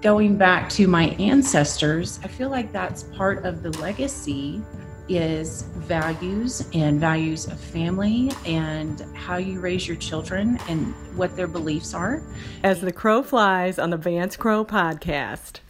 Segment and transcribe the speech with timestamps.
[0.00, 4.62] going back to my ancestors, I feel like that's part of the legacy
[5.08, 11.46] is values and values of family and how you raise your children and what their
[11.48, 12.22] beliefs are.
[12.62, 15.60] As the crow flies on the Vance Crowe podcast.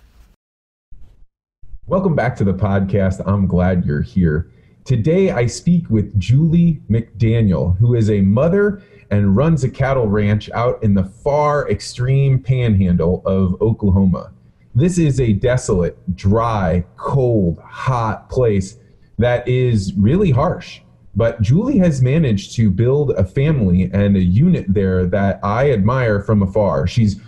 [1.87, 3.23] Welcome back to the podcast.
[3.27, 4.51] I'm glad you're here.
[4.85, 10.51] Today I speak with Julie McDaniel, who is a mother and runs a cattle ranch
[10.51, 14.33] out in the far extreme panhandle of Oklahoma.
[14.75, 18.79] This is a desolate, dry, cold, hot place
[19.19, 20.81] that is really harsh.
[21.17, 26.21] But Julie has managed to build a family and a unit there that I admire
[26.21, 26.87] from afar.
[26.87, 27.21] She's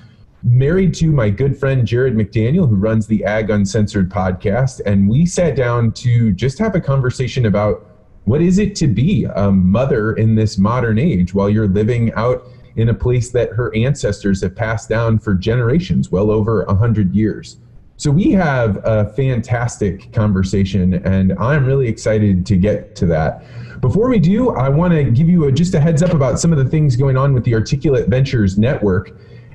[0.45, 5.27] married to my good friend Jared McDaniel, who runs the Ag Uncensored podcast, and we
[5.27, 7.90] sat down to just have a conversation about
[8.31, 12.47] what is it to be a mother in this modern age while you're living out
[12.77, 17.13] in a place that her ancestors have passed down for generations, well over a hundred
[17.13, 17.59] years.
[17.97, 23.43] So we have a fantastic conversation, and I'm really excited to get to that.
[23.81, 26.53] Before we do, I want to give you a, just a heads up about some
[26.53, 29.11] of the things going on with the Articulate Ventures Network.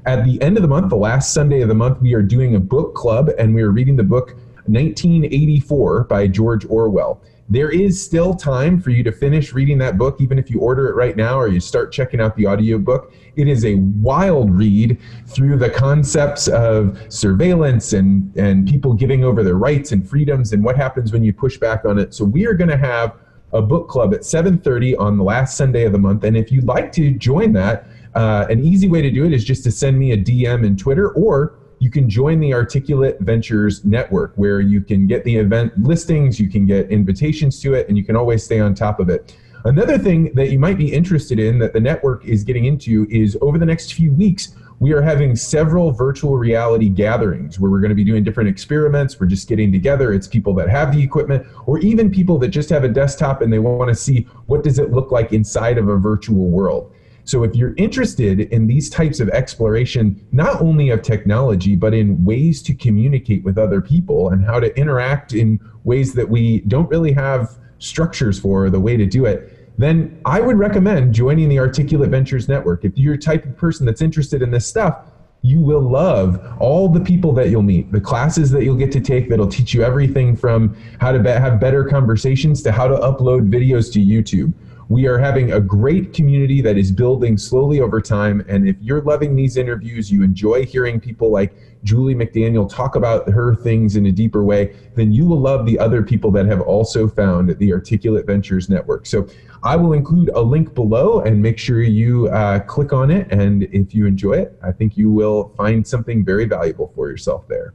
[0.06, 2.56] At the end of the month, the last Sunday of the month, we are doing
[2.56, 8.04] a book club, and we are reading the book 1984 by George Orwell there is
[8.04, 11.16] still time for you to finish reading that book, even if you order it right
[11.16, 13.14] now or you start checking out the audiobook.
[13.36, 19.44] It is a wild read through the concepts of surveillance and, and people giving over
[19.44, 22.16] their rights and freedoms and what happens when you push back on it.
[22.16, 23.16] So we are going to have
[23.54, 26.24] a book club at 7.30 on the last Sunday of the month.
[26.24, 29.44] And if you'd like to join that, uh, an easy way to do it is
[29.44, 33.84] just to send me a DM in Twitter or you can join the Articulate Ventures
[33.86, 37.98] Network where you can get the event listings, you can get invitations to it, and
[37.98, 39.36] you can always stay on top of it.
[39.66, 43.36] Another thing that you might be interested in that the network is getting into is
[43.42, 47.90] over the next few weeks, we are having several virtual reality gatherings where we're going
[47.90, 49.20] to be doing different experiments.
[49.20, 50.14] We're just getting together.
[50.14, 53.52] It's people that have the equipment or even people that just have a desktop and
[53.52, 56.94] they want to see what does it look like inside of a virtual world.
[57.26, 62.24] So if you're interested in these types of exploration, not only of technology, but in
[62.24, 66.88] ways to communicate with other people and how to interact in ways that we don't
[66.90, 71.60] really have structures for, the way to do it, then I would recommend joining the
[71.60, 72.86] Articulate Ventures Network.
[72.86, 75.00] If you're a type of person that's interested in this stuff,
[75.42, 79.02] you will love all the people that you'll meet, the classes that you'll get to
[79.02, 82.96] take that'll teach you everything from how to be- have better conversations to how to
[82.96, 84.54] upload videos to YouTube.
[84.88, 88.46] We are having a great community that is building slowly over time.
[88.48, 93.30] And if you're loving these interviews, you enjoy hearing people like Julie McDaniel talk about
[93.30, 96.62] her things in a deeper way, then you will love the other people that have
[96.62, 99.06] also found the Articulate Ventures Network.
[99.06, 99.28] So
[99.64, 103.32] I will include a link below and make sure you uh, click on it.
[103.32, 107.48] And if you enjoy it, I think you will find something very valuable for yourself
[107.48, 107.74] there.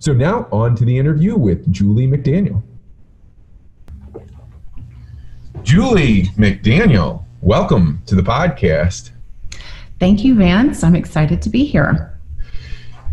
[0.00, 2.62] So now on to the interview with Julie McDaniel.
[5.62, 9.10] Julie McDaniel, welcome to the podcast.
[9.98, 10.84] Thank you, Vance.
[10.84, 12.18] I'm excited to be here.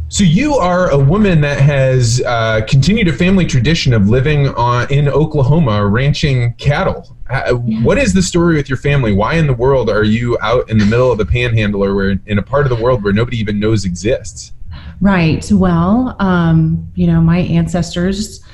[0.07, 4.91] So you are a woman that has uh, continued a family tradition of living on,
[4.91, 7.17] in Oklahoma, ranching cattle.
[7.29, 7.81] Uh, yeah.
[7.81, 9.11] What is the story with your family?
[9.11, 12.19] Why in the world are you out in the middle of the Panhandle, or where
[12.27, 14.53] in a part of the world where nobody even knows exists?
[15.01, 15.51] Right.
[15.51, 18.44] Well, um, you know, my ancestors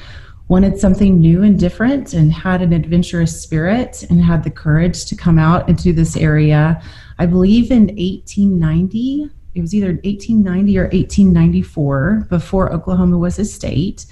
[0.51, 5.15] wanted something new and different and had an adventurous spirit and had the courage to
[5.15, 6.83] come out into this area.
[7.19, 14.05] I believe in 1890, it was either 1890 or 1894 before Oklahoma was a state.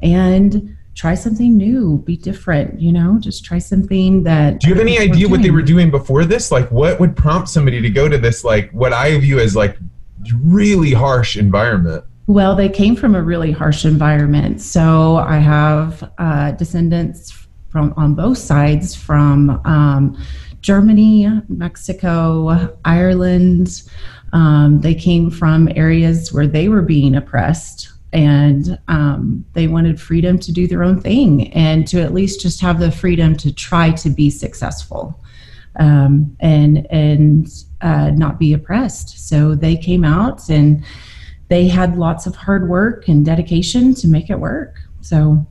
[0.00, 4.60] And try something new, be different, you know, just try something that.
[4.60, 6.52] Do you have any idea what they were doing before this?
[6.52, 9.76] Like, what would prompt somebody to go to this, like, what I view as like
[10.40, 12.04] really harsh environment?
[12.30, 14.60] Well, they came from a really harsh environment.
[14.60, 17.36] So I have uh, descendants
[17.70, 20.16] from on both sides from um,
[20.60, 23.82] Germany, Mexico, Ireland.
[24.32, 30.38] Um, they came from areas where they were being oppressed and um, they wanted freedom
[30.38, 33.90] to do their own thing and to at least just have the freedom to try
[33.90, 35.20] to be successful
[35.80, 37.48] um, and and
[37.80, 39.28] uh, not be oppressed.
[39.28, 40.84] So they came out and
[41.50, 44.76] they had lots of hard work and dedication to make it work.
[45.02, 45.46] So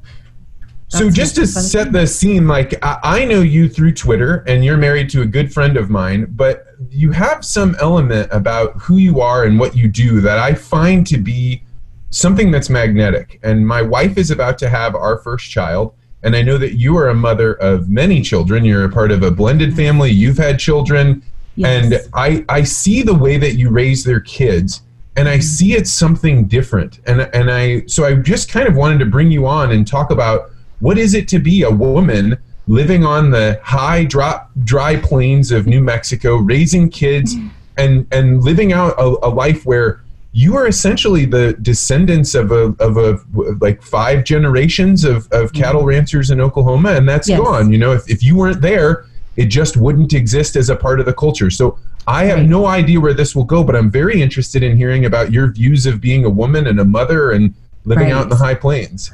[0.87, 5.07] so just to set the scene, like I know you through Twitter, and you're married
[5.11, 9.43] to a good friend of mine, but you have some element about who you are
[9.43, 11.61] and what you do that I find to be
[12.09, 13.39] something that's magnetic.
[13.43, 15.93] And my wife is about to have our first child,
[16.23, 18.65] and I know that you are a mother of many children.
[18.65, 20.09] You're a part of a blended family.
[20.09, 21.21] You've had children,
[21.55, 21.83] yes.
[21.83, 24.81] and I I see the way that you raise their kids
[25.19, 27.01] and I see it's something different.
[27.05, 30.11] And and I so I just kind of wanted to bring you on and talk
[30.11, 30.49] about
[30.79, 32.37] what is it to be a woman
[32.67, 37.49] living on the high drop dry plains of New Mexico, raising kids mm-hmm.
[37.77, 40.01] and and living out a, a life where
[40.31, 43.19] you are essentially the descendants of a of a
[43.59, 45.61] like five generations of, of mm-hmm.
[45.61, 47.39] cattle ranchers in Oklahoma, and that's Yes.
[47.41, 47.73] gone.
[47.73, 49.05] You know, if, if you weren't there,
[49.35, 51.49] it just wouldn't exist as a part of the culture.
[51.49, 51.77] So
[52.07, 52.49] I have Right.
[52.49, 55.85] no idea where this will go, but I'm very interested in hearing about your views
[55.85, 57.53] of being a woman and a mother and
[57.85, 59.11] living out in the high plains.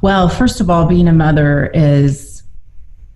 [0.00, 2.42] Well, first of all, being a mother is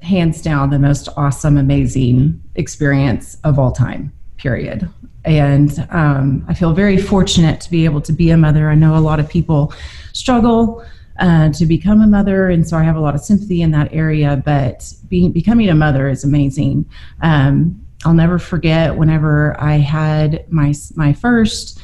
[0.00, 4.88] hands down the most awesome, amazing experience of all time, period.
[5.24, 8.68] And um, I feel very fortunate to be able to be a mother.
[8.68, 9.72] I know a lot of people
[10.12, 10.84] struggle
[11.20, 13.92] uh, to become a mother, and so I have a lot of sympathy in that
[13.92, 14.42] area.
[14.44, 16.86] But being becoming a mother is amazing.
[17.20, 21.80] Um, I'll never forget whenever I had my my first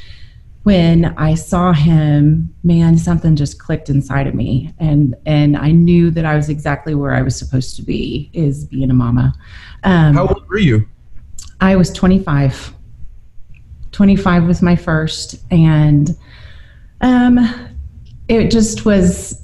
[0.69, 6.11] when I saw him, man, something just clicked inside of me, and and I knew
[6.11, 9.35] that I was exactly where I was supposed to be, is being a mama.
[9.85, 10.87] Um, How old were you?
[11.63, 12.75] I was 25.
[13.93, 16.15] 25 was my first, and
[17.01, 17.39] um,
[18.29, 19.43] it just was.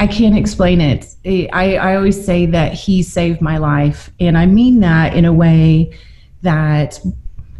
[0.00, 1.14] I can't explain it.
[1.52, 5.32] I, I always say that he saved my life, and I mean that in a
[5.32, 5.96] way
[6.42, 6.98] that.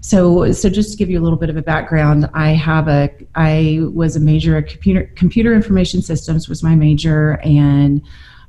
[0.02, 3.10] So, so just to give you a little bit of a background, I have a,
[3.34, 8.00] I was a major computer computer information systems was my major, and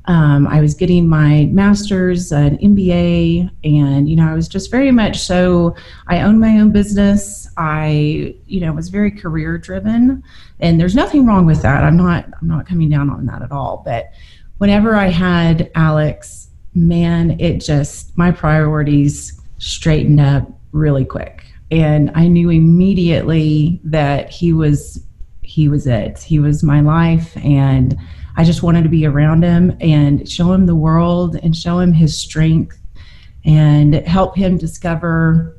[0.06, 4.92] um, I was getting my master's, an MBA, and you know I was just very
[4.92, 5.76] much so.
[6.08, 7.48] I owned my own business.
[7.58, 10.24] I, you know, was very career driven,
[10.60, 11.84] and there's nothing wrong with that.
[11.84, 13.84] I'm not, I'm not coming down on that at all.
[13.86, 14.12] But
[14.58, 22.28] whenever I had Alex, man, it just my priorities straightened up really quick, and I
[22.28, 25.06] knew immediately that he was,
[25.44, 26.18] he was it.
[26.18, 27.96] He was my life, and
[28.38, 31.94] I just wanted to be around him and show him the world and show him
[31.94, 32.78] his strength
[33.46, 35.58] and help him discover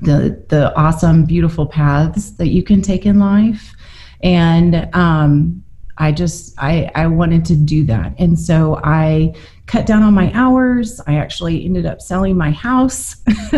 [0.00, 3.74] the the awesome, beautiful paths that you can take in life.
[4.22, 5.62] And um,
[5.98, 9.34] I just I I wanted to do that, and so I
[9.66, 11.00] cut down on my hours.
[11.06, 13.16] I actually ended up selling my house.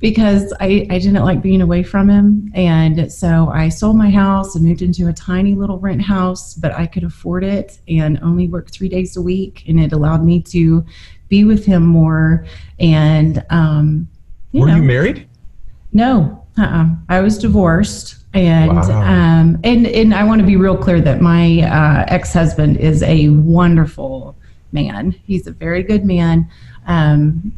[0.00, 2.52] Because I, I didn't like being away from him.
[2.54, 6.72] And so I sold my house and moved into a tiny little rent house, but
[6.72, 9.64] I could afford it and only work three days a week.
[9.66, 10.84] And it allowed me to
[11.28, 12.46] be with him more.
[12.78, 14.08] And, um,
[14.52, 15.28] you were know, you married?
[15.92, 16.86] no, uh-uh.
[17.08, 18.16] I was divorced.
[18.34, 19.02] And Wow.
[19.02, 23.02] um, and and I want to be real clear that my uh, ex husband is
[23.02, 24.36] a wonderful
[24.70, 25.12] man.
[25.24, 26.46] He's a very good man.
[26.86, 27.52] Um,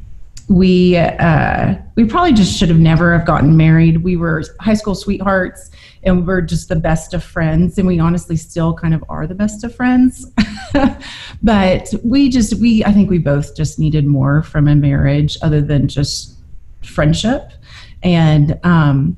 [0.50, 4.02] we uh, we probably just should have never have gotten married.
[4.02, 5.70] We were high school sweethearts,
[6.02, 7.78] and we're just the best of friends.
[7.78, 10.26] And we honestly still kind of are the best of friends.
[11.42, 15.60] but we just we I think we both just needed more from a marriage other
[15.60, 16.36] than just
[16.82, 17.52] friendship.
[18.02, 19.16] And um,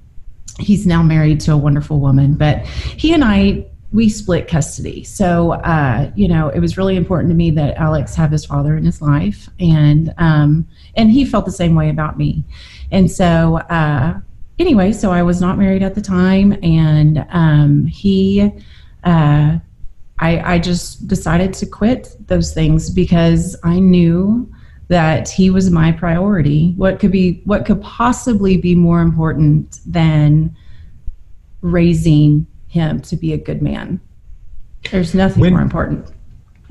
[0.59, 2.35] he's now married to a wonderful woman.
[2.35, 5.05] But he and I we split custody.
[5.05, 8.77] So, uh, you know, it was really important to me that Alex have his father
[8.77, 12.45] in his life, and um, and he felt the same way about me.
[12.91, 14.21] And so, uh,
[14.59, 18.51] anyway, so I was not married at the time, and um, he,
[19.05, 19.59] uh,
[20.19, 24.51] I, I just decided to quit those things because I knew
[24.89, 26.75] that he was my priority.
[26.77, 30.55] What could be, what could possibly be more important than
[31.63, 34.01] raising him to be a good man?
[34.91, 36.11] There's nothing When- more important.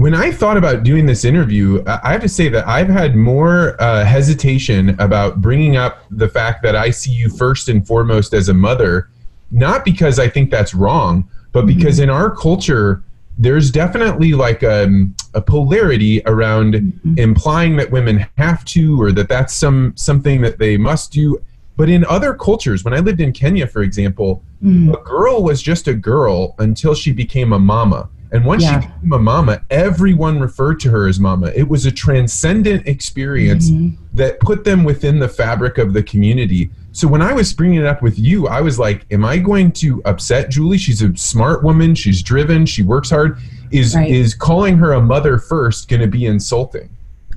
[0.01, 3.79] When I thought about doing this interview, I have to say that I've had more
[3.79, 8.49] uh, hesitation about bringing up the fact that I see you first and foremost as
[8.49, 9.09] a mother,
[9.51, 13.03] not because I think that's wrong, but because in our culture,
[13.37, 19.53] there's definitely like um, a polarity around implying that women have to or that that's
[19.53, 21.39] some something that they must do.
[21.77, 24.93] But in other cultures, when I lived in Kenya, for example, Mm.
[24.93, 28.09] a girl was just a girl until she became a mama.
[28.33, 28.79] And once Yeah.
[28.79, 31.51] she became a mama, everyone referred to her as mama.
[31.55, 33.97] It was a transcendent experience Mhm.
[34.13, 36.71] that put them within the fabric of the community.
[36.93, 39.71] So when I was bringing it up with you, I was like, am I going
[39.73, 40.77] to upset Julie?
[40.77, 43.37] She's a smart woman, she's driven, she works hard.
[43.71, 44.09] Is Right.
[44.09, 46.89] is calling her a mother first going to be insulting?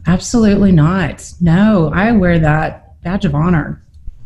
[0.07, 1.33] Absolutely not.
[1.41, 3.81] No, I wear that badge of honor.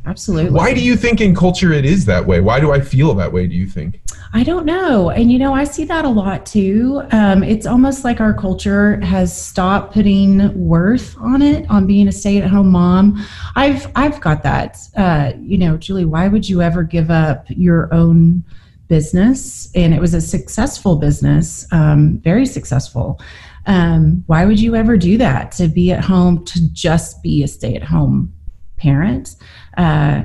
[0.09, 0.51] Absolutely.
[0.51, 2.41] Why do you think in culture it is that way?
[2.41, 3.47] Why do I feel that way?
[3.47, 4.01] Do you think?
[4.33, 5.11] I don't know.
[5.11, 7.03] And you know, I see that a lot too.
[7.13, 12.13] Um, it's almost like our culture has stopped putting worth on it, on being a
[12.13, 13.25] stay-at-home mom.
[13.57, 14.79] I've I've got that.
[14.97, 18.45] Uh, you know, Julie, why would you ever give up your own
[18.89, 19.71] business?
[19.75, 23.21] And it was a successful business, um, very successful.
[23.67, 25.53] Um, why would you ever do that?
[25.53, 28.33] To be at home, to just be a stay-at-home
[28.79, 29.37] parent.
[29.77, 30.23] Uh,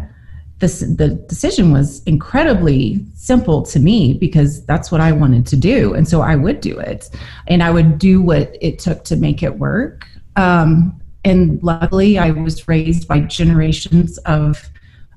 [0.60, 5.94] this, the decision was incredibly simple to me because that's what I wanted to do.
[5.94, 7.10] And so I would do it.
[7.48, 10.08] And I would do what it took to make it work.
[10.38, 14.70] Um, and luckily, I was raised by generations of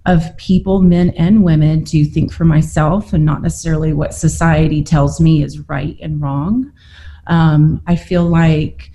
[0.06, 5.20] of people, men and women, to think for myself and not necessarily what society tells
[5.20, 6.72] me is right and wrong.
[7.26, 8.92] Um, I feel like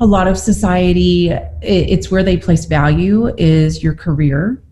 [0.00, 1.30] a lot of society,
[1.62, 4.62] it's where they place value is your career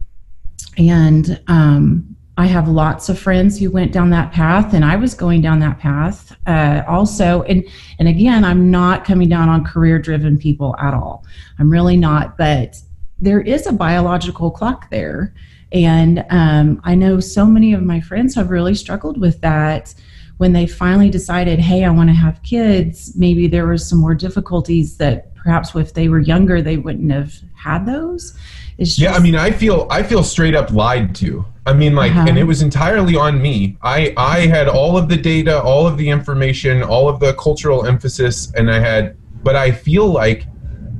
[0.78, 5.14] and um, I have lots of friends who went down that path, and I was
[5.14, 7.42] going down that path uh, also.
[7.42, 7.64] And
[7.98, 11.24] and again, I'm not coming down on career-driven people at all.
[11.58, 12.38] I'm really not.
[12.38, 12.80] But
[13.18, 15.34] there is a biological clock there,
[15.72, 19.94] and um, I know so many of my friends have really struggled with that.
[20.42, 24.12] When they finally decided, hey, I want to have kids, maybe there were some more
[24.12, 28.36] difficulties that perhaps if they were younger, they wouldn't have had those.
[28.76, 31.44] Just, yeah, I mean, I feel I feel straight up lied to.
[31.64, 32.26] I mean, like, uh-huh.
[32.28, 33.76] and it was entirely on me.
[33.82, 37.86] I I had all of the data, all of the information, all of the cultural
[37.86, 40.46] emphasis, and I had, but I feel like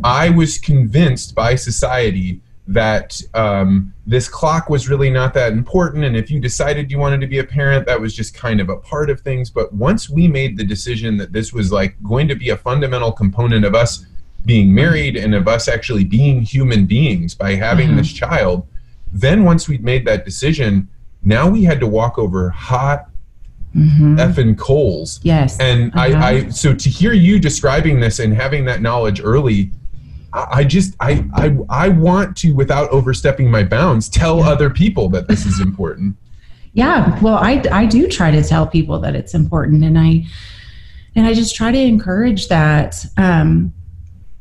[0.04, 6.16] I was convinced by society that um, this clock was really not that important, and
[6.16, 8.76] if you decided you wanted to be a parent, that was just kind of a
[8.76, 9.50] part of things.
[9.50, 13.10] But once we made the decision that this was like going to be a fundamental
[13.10, 14.06] component of us
[14.44, 17.98] being married and of us actually being human beings by having mm-hmm.
[17.98, 18.66] this child,
[19.12, 20.88] then once we'd made that decision,
[21.22, 23.08] now we had to walk over hot
[23.74, 24.16] mm-hmm.
[24.16, 25.20] effing coals.
[25.22, 25.58] Yes.
[25.60, 26.00] And uh-huh.
[26.00, 29.70] I, I, so to hear you describing this and having that knowledge early,
[30.32, 34.48] I just I, I I want to without overstepping my bounds tell yeah.
[34.48, 36.16] other people that this is important.
[36.72, 40.24] yeah, well I I do try to tell people that it's important and I
[41.14, 43.74] and I just try to encourage that um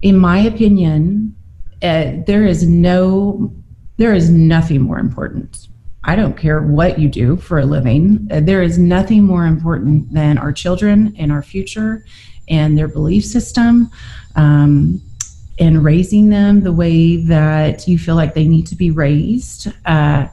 [0.01, 1.35] in my opinion,
[1.81, 3.53] uh, there is no,
[3.97, 5.67] there is nothing more important.
[6.03, 8.27] I don't care what you do for a living.
[8.31, 12.03] Uh, there is nothing more important than our children and our future
[12.49, 13.91] and their belief system
[14.35, 15.01] um,
[15.61, 19.67] and raising them the way that you feel like they need to be raised.
[19.85, 20.27] Uh,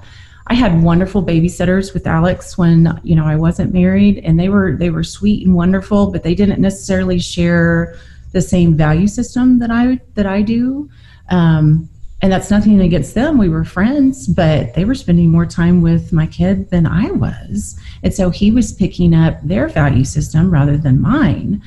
[0.47, 4.75] I had wonderful babysitters with Alex when you know I wasn't married, and they were
[4.77, 7.97] they were sweet and wonderful, but they didn't necessarily share
[8.33, 10.89] the same value system that I that I do.
[11.29, 11.91] Um,
[12.23, 13.37] and that's nothing against them.
[13.37, 17.79] We were friends, but they were spending more time with my kid than I was.
[18.03, 21.63] And so he was picking up their value system rather than mine.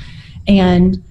[0.48, 1.01] And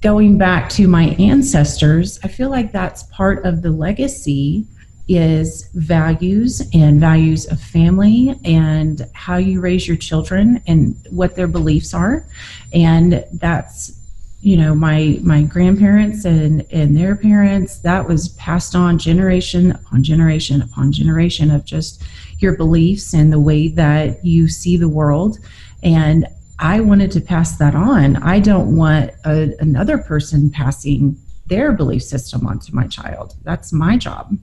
[0.00, 4.66] going back to my ancestors, I feel like that's part of the legacy
[5.08, 11.48] is values and values of family and how you raise your children and what their
[11.48, 12.26] beliefs are.
[12.72, 13.94] And that's
[14.40, 20.04] you know my my grandparents and and their parents that was passed on generation upon
[20.04, 22.04] generation upon generation of just
[22.38, 25.38] your beliefs and the way that you see the world
[25.82, 26.24] and
[26.58, 32.02] i wanted to pass that on i don't want a, another person passing their belief
[32.02, 34.36] system onto my child that's my job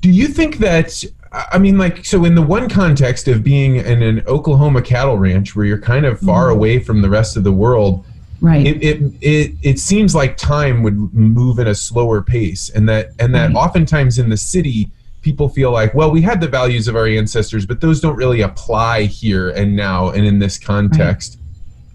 [0.00, 4.02] do you think that I mean, like, so in the one context of being in
[4.02, 6.56] an Oklahoma cattle ranch where you're kind of far mm-hmm.
[6.56, 8.04] away from the rest of the world,
[8.40, 12.88] right it, it it it seems like time would move at a slower pace and
[12.88, 13.56] that and that right.
[13.56, 14.90] oftentimes in the city
[15.22, 18.40] people feel like well we had the values of our ancestors but those don't really
[18.40, 21.38] apply here and now and in this context.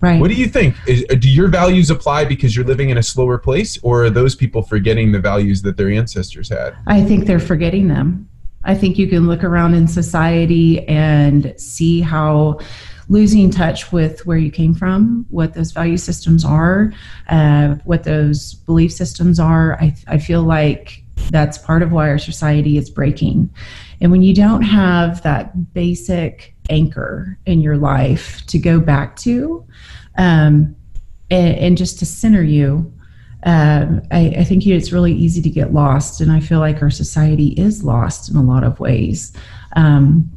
[0.01, 0.21] Right, right.
[0.21, 0.75] what do you think?
[0.87, 4.35] Is, do your values apply because you're living in a slower place or are those
[4.35, 6.75] people forgetting the values that their ancestors had?
[6.87, 8.29] I think they're forgetting them.
[8.63, 12.59] I think you can look around in society and see how
[13.07, 16.91] losing touch with where you came from, what those value systems are,
[17.29, 19.79] uh, what those belief systems are.
[19.79, 23.49] I, I feel like that's part of why our society is breaking.
[24.01, 29.65] And when you don't have that basic anchor in your life to go back to,
[30.17, 30.75] um,
[31.29, 32.93] and, and, just to center you,
[33.43, 36.21] um, I, I, think it's really easy to get lost.
[36.21, 39.33] And I feel like our society is lost in a lot of ways.
[39.75, 40.31] Um,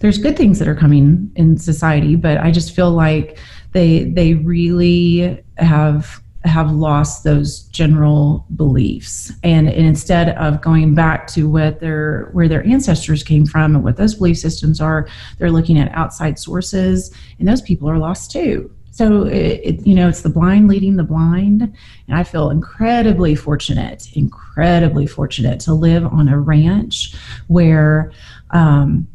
[0.00, 3.38] there's good things that are coming in society, but I just feel like
[3.72, 9.32] they they really have have lost those general beliefs.
[9.42, 13.84] And, and, instead of going back to what their where their ancestors came from and
[13.84, 15.06] what those belief systems are
[15.38, 18.70] they're looking at outside sources and those people are lost too.
[18.90, 21.62] So it, it, you know it's the blind leading the blind.
[21.62, 27.14] And i feel incredibly fortunate incredibly fortunate to live on a ranch
[27.46, 28.12] where
[28.50, 29.06] um,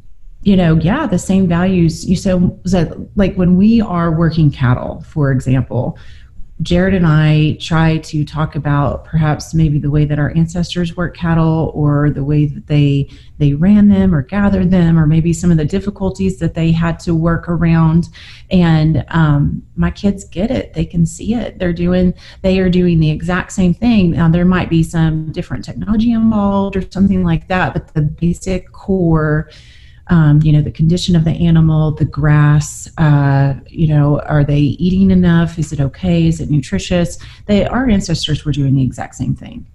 [0.41, 2.09] you know, yeah, the same values.
[2.09, 5.97] You so, so like when we are working cattle, for example,
[6.61, 11.15] Jared and I try to talk about perhaps maybe the way that our ancestors worked
[11.15, 15.51] cattle or the way that they they ran them or gathered them or maybe some
[15.51, 18.09] of the difficulties that they had to work around.
[18.51, 20.73] And um, my kids get it.
[20.73, 21.59] They can see it.
[21.59, 24.11] They're doing they are doing the exact same thing.
[24.11, 28.71] Now there might be some different technology involved or something like that but the basic
[28.73, 29.49] core
[30.09, 34.59] um, you know the condition of the animal the grass uh, you know are they
[34.59, 35.57] eating enough?
[35.57, 36.27] Is it okay?
[36.27, 37.17] Is it nutritious?
[37.45, 39.65] They our ancestors were doing the exact same thing.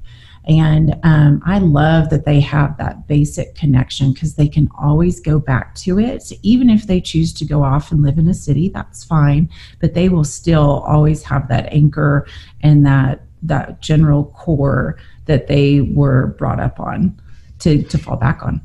[0.46, 5.38] And um, i love that they have that basic connection because they can always go
[5.38, 6.30] back to it.
[6.42, 9.48] Even if they choose to go off and live in a city that's fine.
[9.80, 12.26] But they will still always have that anchor
[12.62, 17.18] and that that general core that they were brought up on
[17.60, 18.60] to to fall back on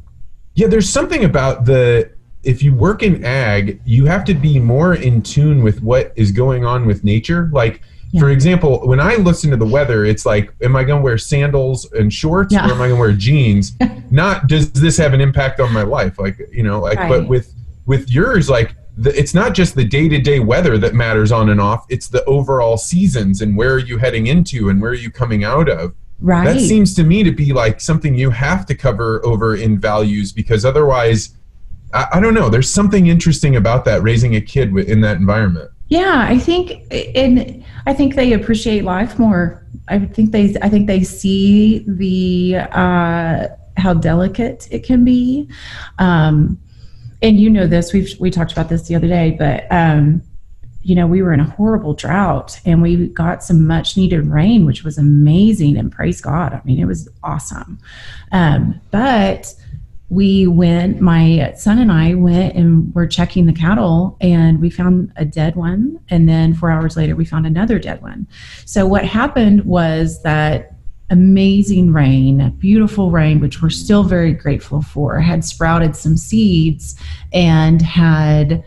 [0.60, 2.12] yeah, there's something about the
[2.44, 6.34] if you work in ag, you have to be more in tune with what is
[6.34, 7.50] going on with nature.
[7.54, 8.20] Like, yeah.
[8.20, 11.18] for example, when I listen to the weather, it's like, am I going to wear
[11.18, 12.68] sandals and shorts yeah.
[12.68, 13.78] or am I going to wear jeans?
[14.12, 16.20] Not does this have an impact on my life?
[16.20, 17.10] Like, you know, like, right.
[17.10, 17.54] but with
[17.86, 21.50] with yours, like, the, it's not just the day to day weather that matters on
[21.50, 21.86] and off.
[21.88, 25.46] It's the overall seasons and where are you heading into and where are you coming
[25.46, 25.96] out of.
[26.22, 26.46] Right.
[26.46, 30.34] That seems to me to be like something you have to cover over in values
[30.34, 31.36] because otherwise,
[31.94, 32.50] I, I don't know.
[32.50, 35.72] There's something interesting about that raising a kid in that environment.
[35.88, 39.66] Yeah, I think, and I think they appreciate life more.
[39.88, 43.48] I think they, I think they see the uh,
[43.78, 45.50] how delicate it can be.
[45.98, 46.60] Um,
[47.22, 47.92] and you know this.
[47.92, 50.22] We've we talked about this the other day, but um,
[50.82, 54.66] you know, we were in a horrible drought and we got some much needed rain,
[54.66, 55.78] which was amazing.
[55.78, 56.54] And praise God.
[56.54, 57.80] I mean, it was awesome.
[58.32, 59.54] Um, but
[60.10, 65.12] we went, my son and I went and were checking the cattle and we found
[65.18, 66.00] a dead one.
[66.10, 68.28] And then four hours later, we found another dead one.
[68.66, 70.76] So what happened was that
[71.12, 76.96] amazing rain, beautiful rain, which we're still very grateful for, had sprouted some seeds
[77.34, 78.64] and had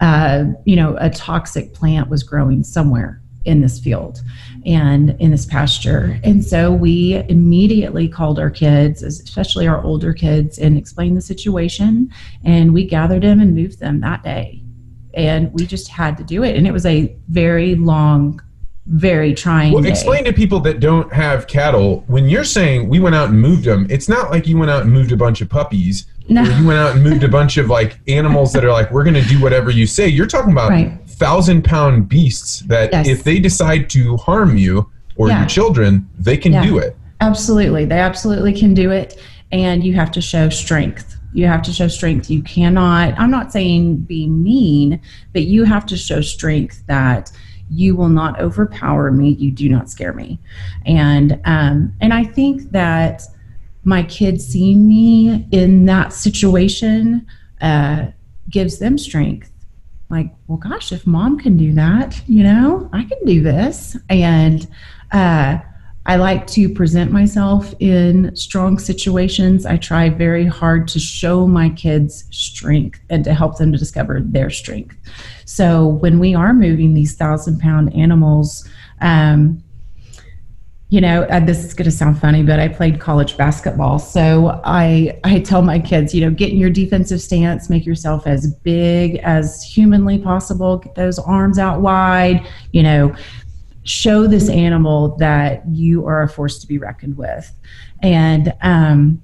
[0.00, 4.22] uh, you know, a toxic plant was growing somewhere in this field
[4.64, 6.18] and in this pasture.
[6.24, 12.10] And so we immediately called our kids, especially our older kids, and explained the situation.
[12.44, 14.62] And we gathered them and moved them that day.
[15.12, 16.56] And we just had to do it.
[16.56, 18.40] And it was a very long,
[18.86, 19.72] very trying.
[19.72, 22.04] Well, explain to people that don't have cattle.
[22.06, 24.82] When you're saying we went out and moved them, it's not like you went out
[24.82, 26.42] and moved a bunch of puppies no.
[26.42, 29.14] you went out and moved a bunch of like animals that are like, we're going
[29.14, 30.08] to do whatever you say.
[30.08, 30.98] You're talking about right.
[31.06, 33.08] thousand pound beasts that yes.
[33.08, 35.40] if they decide to harm you or yeah.
[35.40, 36.64] your children, they can yeah.
[36.64, 36.96] do it.
[37.20, 37.84] Absolutely.
[37.84, 39.20] They absolutely can do it.
[39.52, 41.16] And you have to show strength.
[41.32, 42.30] You have to show strength.
[42.30, 45.00] You cannot, I'm not saying be mean,
[45.32, 47.30] but you have to show strength that
[47.70, 49.30] you will not overpower me.
[49.30, 50.38] You do not scare me.
[50.86, 53.22] And, um, and I think that,
[53.84, 57.26] my kids seeing me in that situation
[57.60, 58.06] uh,
[58.48, 59.50] gives them strength.
[60.08, 63.96] Like, well, gosh, if mom can do that, you know, I can do this.
[64.08, 64.66] And
[65.12, 65.58] uh,
[66.06, 69.64] I like to present myself in strong situations.
[69.64, 74.20] I try very hard to show my kids strength and to help them to discover
[74.20, 74.96] their strength.
[75.46, 78.68] So when we are moving these thousand pound animals,
[79.00, 79.62] um,
[80.90, 83.98] you know, uh, this is going to sound funny, but I played college basketball.
[83.98, 88.26] So I, I tell my kids, you know, get in your defensive stance, make yourself
[88.26, 93.12] as big as humanly possible, get those arms out wide, you know,
[93.84, 97.52] show this animal that you are a force to be reckoned with.
[98.02, 99.22] And, um,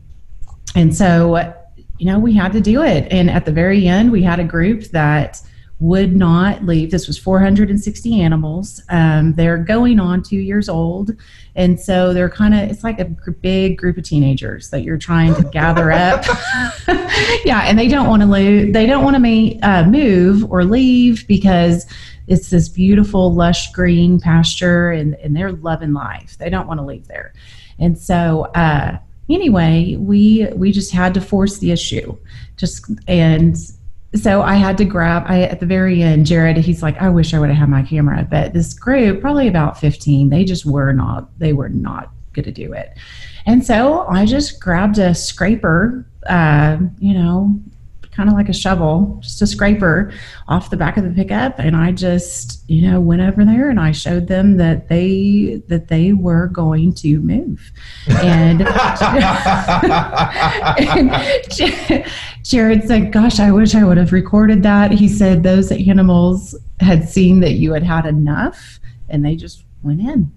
[0.75, 1.55] and so,
[1.99, 3.11] you know, we had to do it.
[3.11, 5.43] And at the very end, we had a group that,
[5.81, 6.91] would not leave.
[6.91, 8.83] This was 460 animals.
[8.91, 11.13] Um, they're going on two years old.
[11.55, 15.35] And so they're kind of, it's like a big group of teenagers that you're trying
[15.37, 16.25] to gather up.
[17.45, 17.63] yeah.
[17.65, 21.87] And they don't want to lose, they don't want to uh, move or leave because
[22.31, 26.39] it's this beautiful, lush green pasture and, and they're loving life.
[26.39, 27.35] They don't want to leave there.
[27.81, 32.17] And so, uh, anyway, we, we just had to force the issue
[32.57, 33.57] just, and
[34.15, 37.35] so I had to grab I at the very end, Jared, he's like, I wish
[37.35, 38.27] I would have had my camera.
[38.31, 42.73] But this group, probably about 15, they just were not, they were not gonna do
[42.73, 42.97] it.
[43.45, 47.61] And so I just grabbed a scraper, uh, you know,
[48.21, 50.13] kind of like a shovel, just a scraper
[50.47, 51.59] off the back of the pickup.
[51.59, 55.89] And I just, you know, went over there and I showed them that they that
[55.89, 57.73] they were going to move.
[58.09, 58.75] And, and
[62.45, 67.09] Jared said, "Gosh, I wish I would have recorded that." He said those animals had
[67.09, 70.31] seen that you had had enough, and they just went in.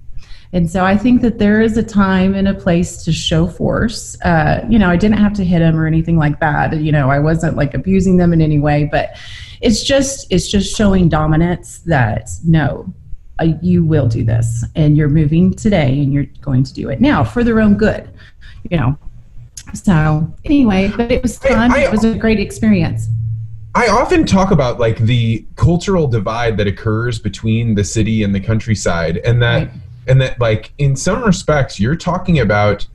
[0.53, 4.15] And so I think that there is a time and a place to show force.
[4.21, 6.77] Uh, you know, I didn't have to hit them or anything like that.
[6.77, 9.17] You know, I wasn't like abusing them in any way, but
[9.61, 12.93] it's just it's just showing dominance that no,
[13.39, 17.01] uh, you will do this, and you're moving today, and you're going to do it
[17.01, 18.07] now for their own good.
[18.69, 18.97] You know.
[19.73, 21.71] So anyway, but it was fun.
[21.71, 23.07] I, I, it was a great experience.
[23.73, 28.39] I often talk about like the cultural divide that occurs between the city and the
[28.39, 29.69] countryside, and that.
[29.69, 29.71] Right
[30.07, 32.85] and that like in some respects you're talking about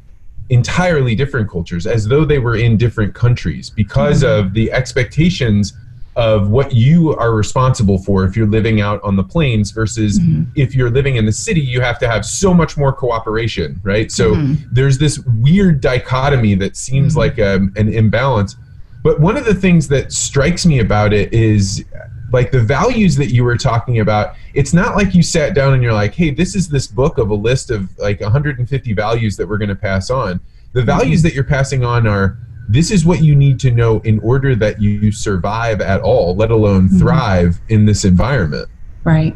[0.51, 4.47] entirely different cultures as though they were in different countries because mm-hmm.
[4.47, 5.75] of the expectations
[6.17, 10.43] of what you are responsible for if you're living out on the plains versus mm-hmm.
[10.57, 14.11] if you're living in the city you have to have so much more cooperation right
[14.11, 14.55] so mm-hmm.
[14.73, 17.21] there's this weird dichotomy that seems mm-hmm.
[17.21, 18.57] like a, um, an imbalance
[19.05, 21.85] but one of the things that strikes me about it is
[22.33, 25.83] like the values that you were talking about it's not like you sat down and
[25.83, 29.49] you're like hey this is this book of a list of like 150 values that
[29.49, 30.41] we're going to pass on.
[30.73, 32.39] The values that you're passing on are
[32.69, 36.51] this is what you need to know in order that you survive at all let
[36.51, 36.99] alone mm-hmm.
[36.99, 37.75] thrive mm-hmm.
[37.75, 38.69] in this environment.
[39.05, 39.35] Right.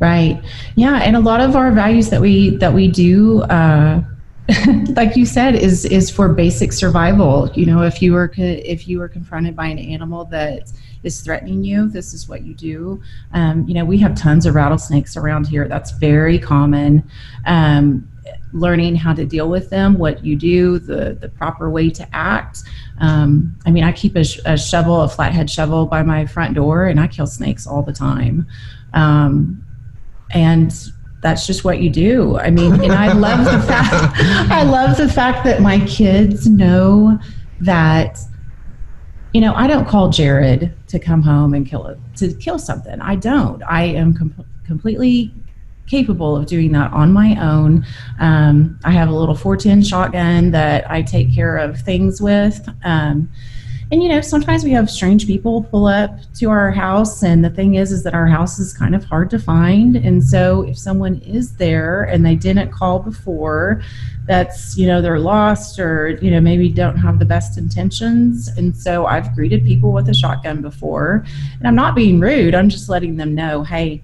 [0.00, 0.42] Right.
[0.76, 4.02] Yeah and a lot of our values that we that we do uh
[4.88, 7.50] like you said is is for basic survival.
[7.54, 10.70] You know if you were if you were confronted by an animal that
[11.04, 13.02] is threatening you, this is what you do.
[13.32, 15.68] Um, you know, we have tons of rattlesnakes around here.
[15.68, 17.08] That's very common.
[17.46, 18.08] Um,
[18.52, 22.62] learning how to deal with them, what you do, the, the proper way to act.
[23.00, 26.86] Um, I mean, I keep a, a, shovel, a flathead shovel by my front door,
[26.86, 28.46] and I kill snakes all the time.
[28.94, 29.64] Um,
[30.30, 30.72] and
[31.20, 32.38] that's just what you do.
[32.38, 33.92] I mean, and I love the fact
[34.50, 37.18] I love the fact that my kids know
[37.60, 38.18] that
[39.32, 43.00] you know, I don't call Jared to come home and kill it to kill something.
[43.00, 43.62] I don't.
[43.64, 45.34] I am com- completely
[45.86, 47.84] capable of doing that on my own.
[48.20, 52.66] Um, I have a little 410 shotgun that I take care of things with.
[52.84, 53.30] Um,
[53.94, 57.50] and you know sometimes we have strange people pull up to our house and the
[57.50, 59.94] thing is is that our house is kind of hard to find.
[59.94, 63.82] And so if someone is there and they didn't call before
[64.26, 68.48] that's you know they're lost or you know maybe don't have the best intentions.
[68.48, 71.24] And so i've greeted people with a shotgun before.
[71.60, 72.52] And i'm not being rude.
[72.52, 74.02] I'm just letting them know hey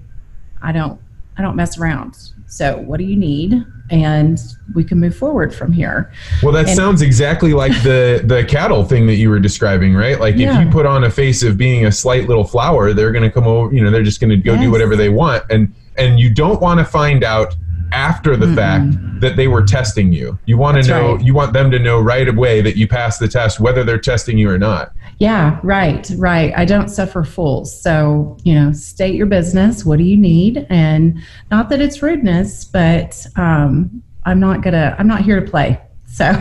[0.63, 1.01] i don't
[1.37, 2.17] i don't mess around.
[2.47, 4.41] So what do you need and
[4.75, 6.13] we can move forward from here.
[6.43, 10.19] Well, that and, sounds exactly like the the cattle thing that you were describing, right?
[10.19, 10.59] Like yeah.
[10.59, 13.31] if you put on a face of being a slight little flower, they're going to
[13.31, 14.63] come over, you know, they're just going to go yes.
[14.63, 17.55] do whatever they want and and you don't want to find out
[17.93, 20.39] after the mm fact that they were testing you.
[20.45, 21.25] You want to know right.
[21.25, 24.37] you want them to know right away that you passed the test whether they're testing
[24.37, 24.93] you or not.
[25.19, 26.53] Yeah, right, right.
[26.57, 27.81] I don't suffer fools.
[27.81, 29.85] So, you know, state your business.
[29.85, 30.67] What do you need?
[30.71, 34.97] And not that it's rudeness, but um, I'm not gonna.
[34.99, 35.81] I'm not here to play.
[36.07, 36.33] So,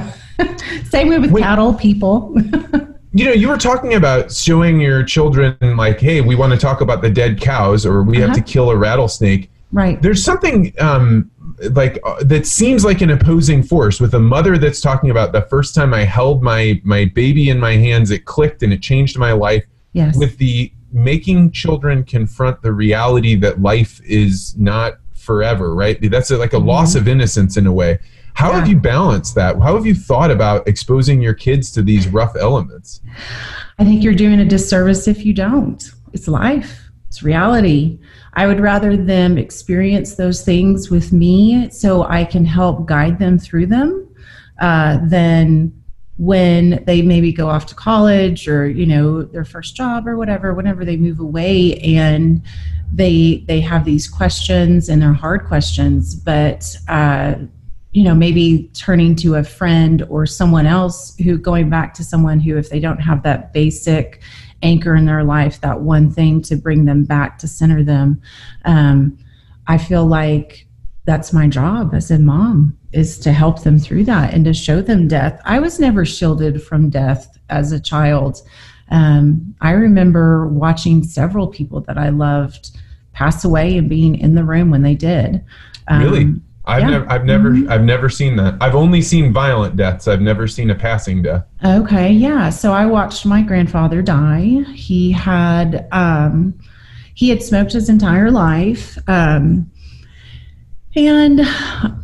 [0.85, 1.43] same way with Wait.
[1.43, 2.33] cattle people.
[3.13, 6.81] you know, you were talking about showing your children like, hey, we want to talk
[6.81, 8.27] about the dead cows, or we uh-huh.
[8.27, 9.51] have to kill a rattlesnake.
[9.71, 10.01] Right.
[10.01, 11.29] There's something um,
[11.71, 15.41] like uh, that seems like an opposing force with a mother that's talking about the
[15.43, 19.17] first time I held my my baby in my hands, it clicked and it changed
[19.17, 19.65] my life.
[19.93, 20.17] Yes.
[20.17, 25.97] With the making children confront the reality that life is not forever, right?
[26.09, 26.67] That's a, like a mm-hmm.
[26.67, 27.99] loss of innocence in a way.
[28.33, 28.59] How yeah.
[28.59, 29.59] have you balanced that?
[29.59, 33.01] How have you thought about exposing your kids to these rough elements?
[33.77, 35.83] I think you're doing a disservice if you don't.
[36.13, 36.89] It's life.
[37.07, 37.99] It's reality.
[38.33, 43.37] I would rather them experience those things with me so I can help guide them
[43.37, 44.07] through them
[44.59, 45.73] uh, than
[46.17, 50.53] when they maybe go off to college or you know their first job or whatever
[50.53, 52.41] whenever they move away and
[52.91, 56.15] they they have these questions and they're hard questions.
[56.15, 57.35] But uh,
[57.91, 62.39] you know maybe turning to a friend or someone else who going back to someone
[62.39, 64.21] who if they don't have that basic
[64.61, 68.21] anchor in their life, that one thing to bring them back to center them.
[68.65, 69.17] Um,
[69.67, 70.67] I feel like
[71.05, 74.81] that's my job as a mom is to help them through that and to show
[74.81, 75.41] them death.
[75.45, 78.41] I was never shielded from death as a child.
[78.91, 82.77] Um, I remember watching several people that I loved
[83.13, 85.43] pass away and being in the room when they did.
[85.87, 86.33] Um, really?
[86.69, 86.89] I've yeah.
[86.89, 87.71] never, I've never, mm-hmm.
[87.71, 88.55] I've never seen that.
[88.61, 90.07] I've only seen violent deaths.
[90.07, 91.45] I've never seen a passing death.
[91.65, 92.49] Okay, yeah.
[92.49, 94.63] So I watched my grandfather die.
[94.73, 96.53] He had, um,
[97.15, 99.69] he had smoked his entire life, um,
[100.95, 101.39] and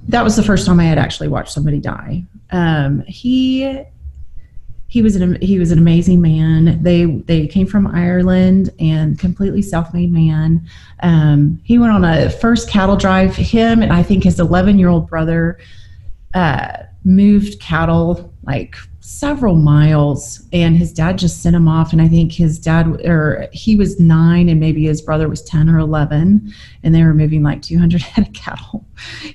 [0.08, 2.24] that was the first time I had actually watched somebody die.
[2.52, 3.84] Um, he
[4.88, 6.82] he was an he was an amazing man.
[6.84, 10.68] They they came from Ireland and completely self-made man.
[11.02, 13.36] Um, he went on a first cattle drive.
[13.36, 15.60] Him and I think his 11 year old brother
[16.34, 22.08] uh, moved cattle like several miles and his dad just sent him off and i
[22.08, 26.52] think his dad or he was nine and maybe his brother was 10 or 11
[26.82, 28.84] and they were moving like 200 head of cattle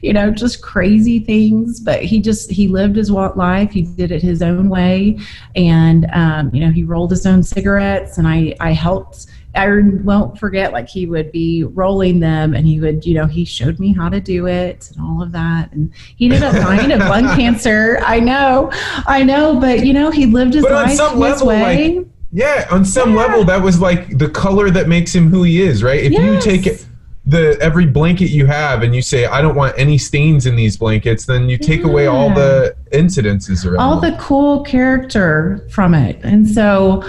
[0.03, 4.21] you know just crazy things but he just he lived his life he did it
[4.21, 5.17] his own way
[5.55, 10.39] and um, you know he rolled his own cigarettes and i i helped I won't
[10.39, 13.93] forget, like he would be rolling them and he would, you know, he showed me
[13.93, 15.73] how to do it and all of that.
[15.73, 17.99] And he ended up dying of lung cancer.
[18.03, 18.71] I know,
[19.07, 21.99] I know, but you know, he lived his but life on some his level, way.
[21.99, 23.27] Like, yeah, on some yeah.
[23.27, 26.03] level, that was like the color that makes him who he is, right?
[26.03, 26.23] If yes.
[26.23, 26.87] you take it,
[27.27, 30.79] the every blanket you have and you say i don't want any stains in these
[30.79, 31.87] blankets then you take yeah.
[31.87, 37.05] away all the incidences around all the cool character from it and so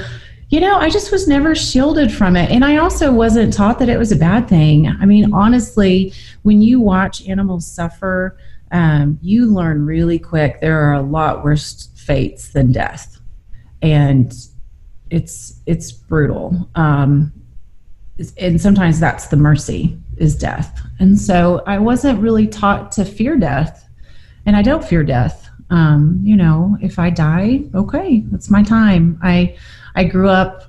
[0.51, 2.51] you know, I just was never shielded from it.
[2.51, 4.85] And I also wasn't taught that it was a bad thing.
[4.87, 8.37] I mean, honestly, when you watch animals suffer,
[8.73, 13.17] um, you learn really quick there are a lot worse fates than death.
[13.81, 14.33] And
[15.09, 16.69] it's it's brutal.
[16.75, 17.31] Um,
[18.37, 20.81] and sometimes that's the mercy is death.
[20.99, 23.87] And so I wasn't really taught to fear death.
[24.45, 25.49] And I don't fear death.
[25.69, 29.17] Um, you know, if I die, okay, that's my time.
[29.23, 29.55] I
[29.95, 30.65] I grew up.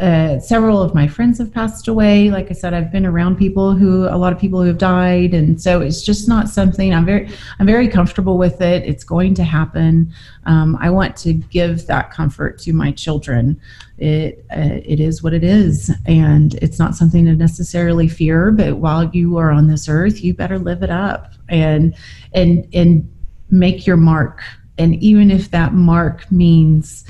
[0.00, 2.28] Uh, several of my friends have passed away.
[2.28, 5.34] Like I said, I've been around people who, a lot of people who have died,
[5.34, 7.30] and so it's just not something I'm very,
[7.60, 8.82] I'm very comfortable with it.
[8.82, 10.12] It's going to happen.
[10.46, 13.60] Um, I want to give that comfort to my children.
[13.98, 18.50] It, uh, it is what it is, and it's not something to necessarily fear.
[18.50, 21.94] But while you are on this earth, you better live it up and
[22.32, 23.08] and and
[23.50, 24.42] make your mark.
[24.76, 27.04] And even if that mark means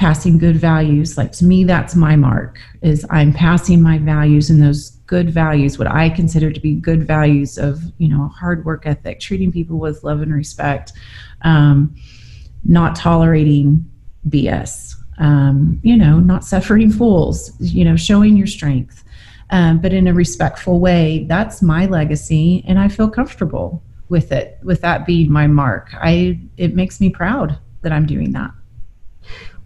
[0.00, 1.18] passing good values.
[1.18, 5.78] Like to me that's my mark is i'm passing my values and those good values
[5.78, 9.78] what i consider to be good values of you know hard work ethic treating people
[9.78, 10.92] with love and respect
[11.42, 11.94] um,
[12.64, 13.84] not tolerating
[14.30, 19.04] bs um, you know not suffering fools you know showing your strength.
[19.52, 24.58] Um, but in a respectful way that's my legacy and i feel comfortable with it
[24.62, 25.90] with that being my mark.
[25.94, 28.52] I it makes me proud that i'm doing that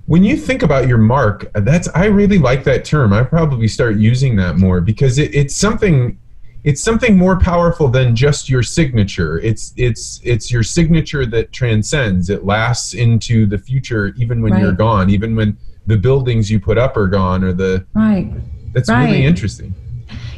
[0.06, 3.12] when you think about your mark that's i really like that term.
[3.12, 6.18] I probably start using that more because it, it's something
[6.64, 9.38] it's something more powerful than just your signature.
[9.40, 12.30] It's it's it's your signature that transcends.
[12.30, 14.62] It lasts into the future even when right.
[14.62, 18.32] you're gone even when the buildings you put up are gone or the right.
[18.72, 19.04] that's right.
[19.04, 19.74] really interesting.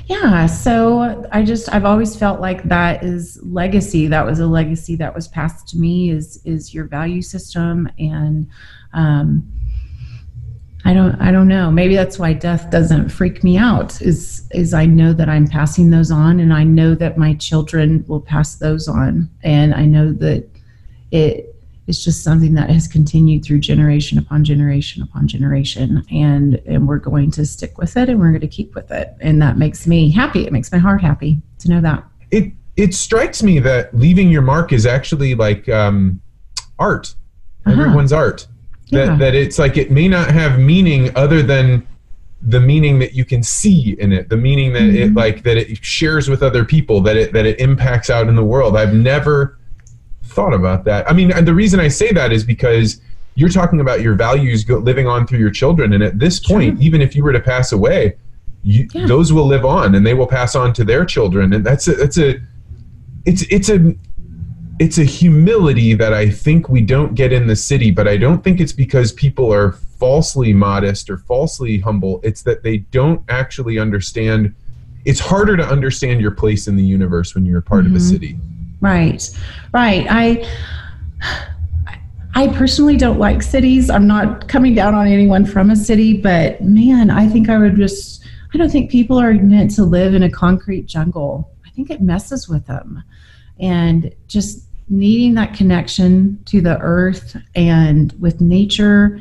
[0.07, 4.07] Yeah so i just i've always felt like that is legacy.
[4.07, 8.49] That was a legacy that was passed to me is is your value system and
[8.93, 9.53] um,
[10.87, 11.69] I don't I don't know.
[11.69, 14.01] Maybe that's why death doesn't freak me out.
[14.01, 18.05] Is is I know that I'm passing those on and I know that my children
[18.07, 20.49] will pass those on and I know that
[21.11, 21.57] it
[21.89, 26.99] is just something that has continued through generation upon generation upon generation and and we're
[26.99, 29.89] going to stick with it and we're going to keep with it and that makes
[29.89, 30.47] me happy.
[30.47, 32.05] It makes my heart happy to know that.
[32.31, 36.23] It it strikes me that leaving your mark is actually like um,
[36.79, 37.17] art.
[37.67, 37.73] Uh-huh.
[37.81, 38.47] Everyone's art
[38.91, 39.17] that yeah.
[39.17, 41.87] that it's like it may not have meaning other than
[42.43, 45.11] the meaning that you can see in it the meaning that mm-hmm.
[45.11, 48.37] it like that it shares with other people that it that it impacts out in
[48.37, 49.59] the world i've never
[50.25, 53.01] thought about that i mean and the reason i say that is because
[53.35, 56.81] you're talking about your values go, living on through your children and at this point
[56.81, 58.17] even if you were to pass away
[58.63, 59.07] you, yeah.
[59.07, 61.95] those will live on and they will pass on to their children and that's a
[61.95, 62.41] that's a
[63.25, 63.95] it's it's a
[64.79, 68.45] it's a humility that I think we don't get in the city, but I don't
[68.45, 72.21] think it's because people are falsely modest or falsely humble.
[72.23, 74.55] It's that they don't actually understand.
[75.05, 77.97] It's harder to understand your place in the universe when you're a part mm-hmm.
[77.97, 78.13] of a mm-hmm.
[78.13, 78.39] city.
[78.81, 79.39] Right,
[79.73, 80.07] right.
[80.11, 80.49] I.
[82.35, 83.89] I personally don't like cities.
[83.89, 87.77] I'm not coming down on anyone from a city, but man, I think I would
[87.77, 91.51] just, I don't think people are meant to live in a concrete jungle.
[91.65, 93.03] I think it messes with them.
[93.59, 99.21] And just needing that connection to the earth and with nature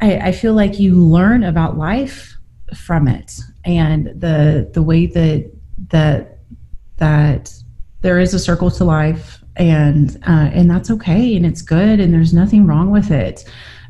[0.00, 2.36] I, I feel like you learn about life
[2.74, 3.40] from it.
[3.64, 5.50] And the the way that
[5.90, 6.38] that
[6.98, 7.54] that
[8.00, 12.12] there is a circle to life and uh, and that's okay and it's good and
[12.12, 13.44] there's nothing wrong with it.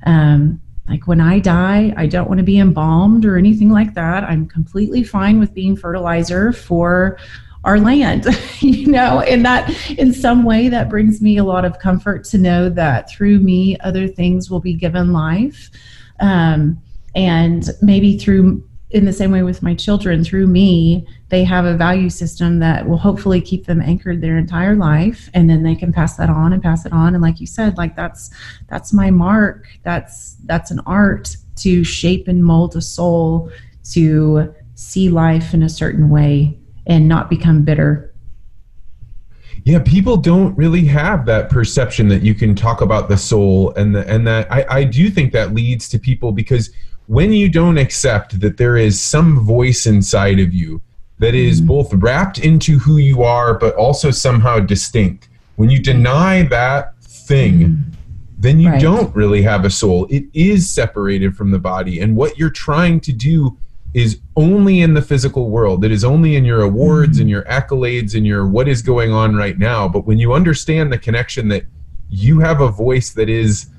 [0.05, 4.23] Um, like when i die i don't want to be embalmed or anything like that.
[4.23, 7.19] I'm completely fine with being fertilizer for
[7.67, 8.27] our land
[8.61, 12.39] you know and that in some way that brings me a lot of comfort to
[12.39, 15.69] know that through me other things will be given life.
[16.21, 16.81] Um,
[17.15, 21.77] and maybe through in the same way with my children through me they have a
[21.77, 25.93] value system that will hopefully keep them anchored their entire life and then they can
[25.93, 27.15] pass that on and pass it on.
[27.15, 28.31] And like you said like that's
[28.69, 29.67] that's my mark.
[29.83, 33.51] That's that's an art to shape and mold a soul
[33.91, 38.15] to see life in a certain way and not become bitter
[39.67, 43.95] yeah people don't really have that perception that you can talk about the soul and
[43.95, 46.71] the, and that I, I do think that leads to people because
[47.09, 50.81] when you don't accept that there is some voice inside of you
[51.19, 51.67] that is mm.
[51.67, 57.59] both wrapped into who you are but also somehow distinct when you deny that thing
[57.59, 57.83] mm.
[58.39, 58.81] then you right.
[58.81, 63.01] don't really have a soul it is separated from the body and what you're trying
[63.01, 63.57] to do
[63.97, 67.23] is only in the physical world it is only in your awards mm.
[67.23, 70.93] and your accolades and your what is going on right now but when you understand
[70.93, 71.65] the connection that
[72.09, 73.71] you have a voice that is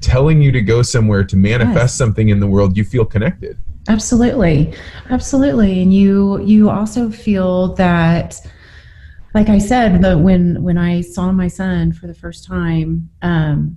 [0.00, 1.94] telling you to go somewhere to manifest yes.
[1.94, 3.58] something in the world, you feel connected.
[3.88, 4.74] Absolutely.
[5.10, 5.82] Absolutely.
[5.82, 8.40] And you you also feel that
[9.34, 13.76] like I said, that when when I saw my son for the first time, um,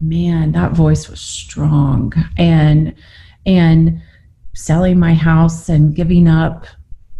[0.00, 2.12] man, that voice was strong.
[2.36, 2.94] And
[3.46, 4.02] and
[4.54, 6.66] selling my house and giving up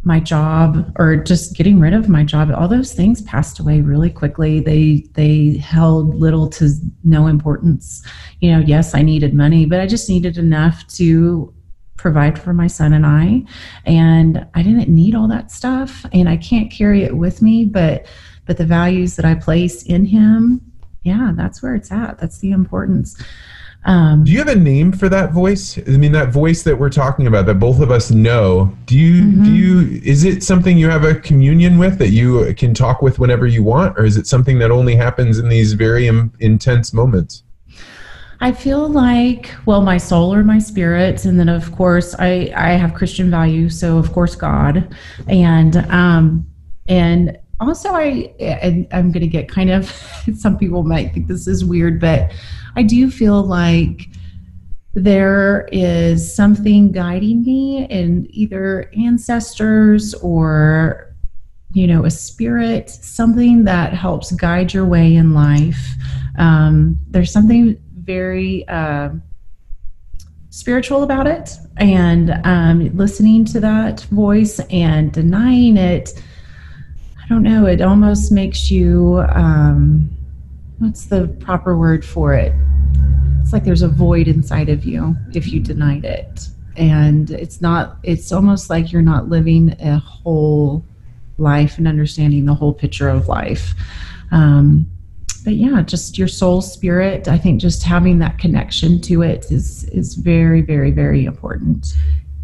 [0.04, 2.50] my job or just getting rid of my job.
[2.54, 4.60] All those things passed away really quickly.
[4.60, 6.70] They they held little to
[7.02, 8.02] no importance.
[8.40, 11.52] You know yes i needed money but i just needed enough to
[11.96, 13.42] provide for my son and i.
[13.86, 18.06] And i didn't need all that stuff and i can't carry it with me but
[18.46, 20.60] but the values that i place in him
[21.02, 22.18] yeah that's where it's at.
[22.18, 23.16] That's the importance
[23.86, 25.78] um, do you have a name for that voice?
[25.78, 28.74] I mean, that voice that we're talking about, that both of us know.
[28.86, 29.44] Do you mm-hmm.
[29.44, 30.00] do you?
[30.02, 33.62] Is it something you have a communion with that you can talk with whenever you
[33.62, 37.42] want, or is it something that only happens in these very Im- intense moments?
[38.40, 42.70] I feel like, well, my soul or my spirit, and then of course I I
[42.72, 44.96] have Christian values, so of course God,
[45.28, 46.46] and um
[46.88, 48.34] and also I
[48.92, 49.90] I'm going to get kind of
[50.36, 52.32] some people might think this is weird, but
[52.76, 54.08] I do feel like
[54.94, 61.14] there is something guiding me in either ancestors or
[61.72, 65.94] you know a spirit something that helps guide your way in life.
[66.38, 69.10] Um, there's something very uh,
[70.54, 76.22] spiritual about it and um, listening to that voice and denying it
[77.20, 80.08] i don't know it almost makes you um,
[80.78, 82.52] what's the proper word for it?
[83.42, 86.48] It's like there's a void inside of you if you denied it.
[86.76, 90.84] And it's not, it's almost like you're not living a whole
[91.38, 93.74] life and understanding the whole picture of life.
[94.32, 94.90] Um,
[95.44, 99.84] but yeah, just your soul spirit, I think just having that connection to it is,
[99.90, 101.94] is very, very, very important.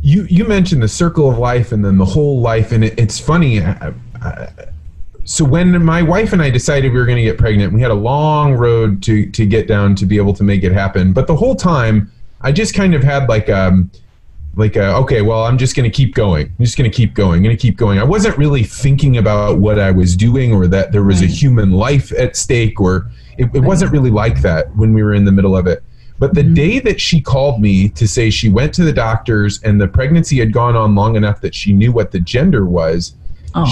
[0.03, 2.73] You, you mentioned the circle of life and then the whole life.
[2.73, 3.63] And it, it's funny.
[3.63, 4.49] I, I,
[5.25, 7.91] so when my wife and I decided we were going to get pregnant, we had
[7.91, 11.13] a long road to to get down to be able to make it happen.
[11.13, 13.91] But the whole time, I just kind of had like um
[14.57, 16.47] like a, okay, well, I'm just going to keep going.
[16.47, 17.39] I'm just going to keep going.
[17.39, 17.99] I'm going to keep going.
[17.99, 21.31] I wasn't really thinking about what I was doing or that there was right.
[21.31, 25.15] a human life at stake or it, it wasn't really like that when we were
[25.15, 25.85] in the middle of it.
[26.19, 26.55] But the mm-hmm.
[26.55, 30.39] day that she called me to say she went to the doctors and the pregnancy
[30.39, 33.15] had gone on long enough that she knew what the gender was,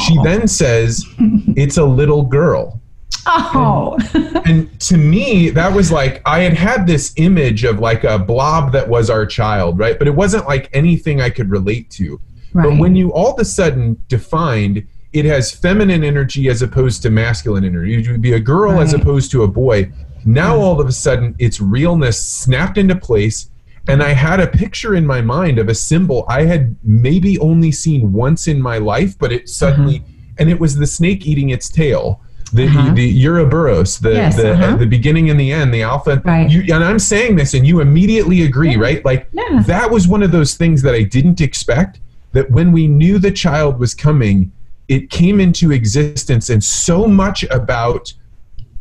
[0.06, 0.24] she oh.
[0.24, 2.80] then says, It's a little girl.
[3.26, 3.98] Oh.
[4.14, 8.18] And, and, to me, that was like, I had had this image of like a
[8.18, 9.98] blob that was our child, right?
[9.98, 12.20] But it wasn't like anything I could relate to.
[12.52, 12.70] Right.
[12.70, 17.10] But when you all of a sudden defined it has feminine energy as opposed to
[17.10, 18.82] masculine energy, it would be a girl right.
[18.82, 19.90] as opposed to a boy.
[20.24, 23.50] Now all of a sudden, its realness snapped into place
[23.88, 27.72] and I had a picture in my mind of a symbol I had maybe only
[27.72, 30.34] seen once in my life, but it suddenly, uh-huh.
[30.38, 32.22] and it was the snake eating its tail.
[32.52, 32.94] The, uh-huh.
[32.94, 34.76] the Ouroboros, the yes, the, uh-huh.
[34.76, 36.22] the beginning and the end, the alpha.
[36.24, 36.48] Right.
[36.48, 38.78] You, and I'm saying this, and you immediately agree, yeah.
[38.78, 39.04] right?
[39.04, 39.62] Like yeah.
[39.66, 42.00] that was one of those things that I didn't expect.
[42.32, 44.52] That when we knew the child was coming,
[44.88, 48.12] it came into existence, and so much about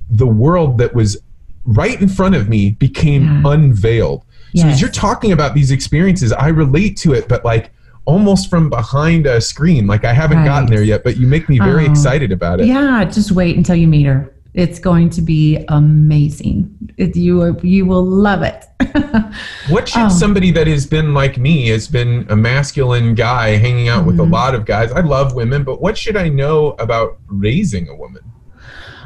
[0.09, 1.17] the world that was
[1.65, 3.51] right in front of me became yeah.
[3.51, 4.23] unveiled
[4.55, 4.75] So Yes.
[4.75, 7.71] as you're talking about these experiences, I relate to it, but like
[8.05, 9.85] almost from behind a screen.
[9.87, 10.45] Like I haven't Right.
[10.45, 11.91] gotten there yet, but you make me very Oh.
[11.91, 12.67] excited about it.
[12.67, 14.31] Yeah, just wait until you meet her.
[14.53, 16.69] It's going to be amazing.
[16.97, 18.63] It, you you will love it.
[19.69, 20.09] What should Oh.
[20.09, 24.23] somebody that has been like me, has been a masculine guy hanging out with a
[24.23, 24.31] Mhm.
[24.31, 24.89] lot of guys?
[24.93, 28.21] I love women, but what should I know about raising a woman?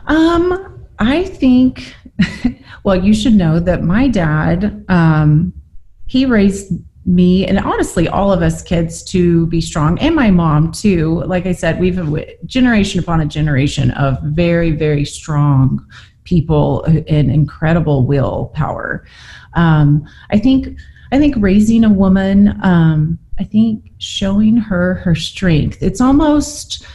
[0.07, 0.57] um,
[1.01, 1.95] I think.
[2.83, 5.53] Well, you should know that my dad, um,
[6.07, 6.73] he raised
[7.05, 11.23] me and honestly all of us kids to be strong, and my mom too.
[11.25, 15.85] Like I said, we've a generation upon a generation of very very strong
[16.23, 19.05] people and incredible willpower.
[19.53, 20.79] Um, I think
[21.11, 25.81] I think raising a woman, um, I think showing her her strength.
[25.81, 26.85] It's almost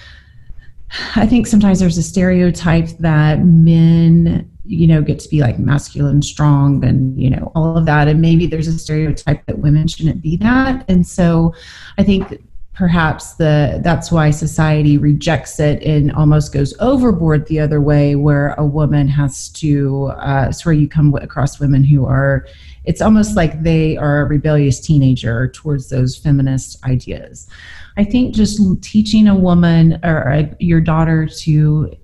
[1.16, 6.22] I think sometimes there's a stereotype that men, you know, get to be like masculine,
[6.22, 10.22] strong, and you know all of that, and maybe there's a stereotype that women shouldn't
[10.22, 11.54] be that, and so
[11.98, 12.40] I think
[12.76, 18.52] perhaps the that's why society rejects it and almost goes overboard the other way, where
[18.54, 20.06] a woman has to.
[20.16, 22.46] Uh, it's where you come across women who are.
[22.84, 27.48] It's almost like they are a rebellious teenager towards those feminist ideas.
[27.96, 31.94] I think just teaching a woman or a, your daughter to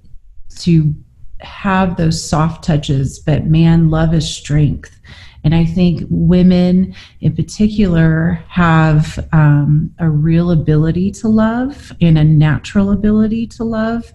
[0.61, 0.95] to
[1.41, 4.99] have those soft touches, but man, love is strength.
[5.45, 12.25] And I think women in particular have um, a real ability to love and a
[12.25, 14.13] natural ability to love.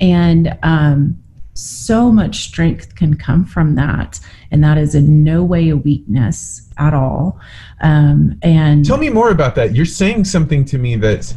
[0.00, 1.22] And um,
[1.52, 4.20] so much strength can come from that.
[4.50, 7.38] And that is in no way a weakness at all.
[7.82, 9.74] Um, and Tell me more about that.
[9.74, 11.32] You're saying something to me that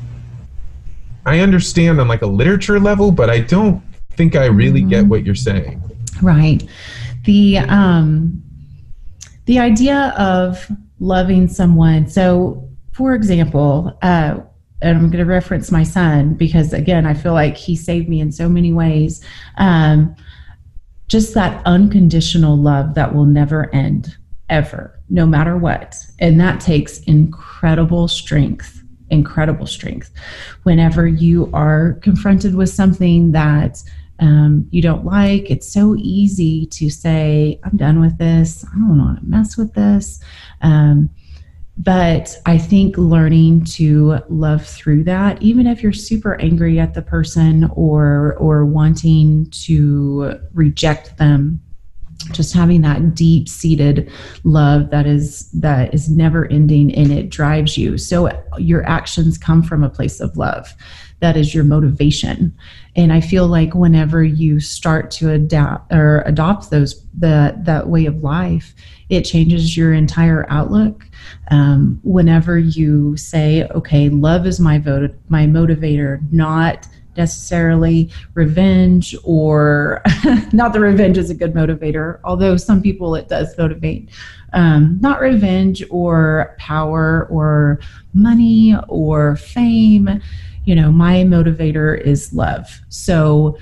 [1.25, 4.89] I understand on like a literature level, but I don't think I really Mm-hmm.
[4.89, 5.81] get what you're saying.
[6.21, 6.63] Right.
[7.25, 8.43] The um
[9.45, 12.07] the idea of loving someone.
[12.07, 14.37] So, for example, uh
[14.81, 18.19] and I'm going to reference my son because again, I feel like he saved me
[18.19, 19.23] in so many ways.
[19.57, 20.15] Um
[21.13, 24.17] just that unconditional love that will never end
[24.49, 25.95] ever, no matter what.
[26.17, 30.09] And that takes incredible strength incredible strength
[30.63, 33.83] whenever you are confronted with something that
[34.17, 35.51] um, you don't like.
[35.51, 38.65] It's so easy to say, I'm done with this.
[38.65, 40.19] I don't want to mess with this.
[40.61, 41.11] Um,
[41.77, 47.01] but I think learning to love through that, even if you're super angry at the
[47.01, 51.61] person or or wanting to reject them,
[52.31, 54.11] just having that deep seated
[54.43, 57.97] love that is that is never ending and it drives you.
[57.97, 60.73] So your actions come from a place of love.
[61.21, 62.55] That is your motivation.
[62.95, 68.05] And i feel like whenever you start to adapt or adopt those the that way
[68.05, 68.75] of life
[69.09, 71.05] it changes your entire outlook
[71.51, 80.01] um, whenever you say okay love is my vote my motivator not necessarily revenge or
[80.53, 84.09] not the revenge is a good motivator although some people it does motivate.
[84.53, 87.79] Um, not revenge or power or
[88.13, 90.21] money or fame.
[90.65, 92.79] You know my motivator is love.
[92.89, 93.57] So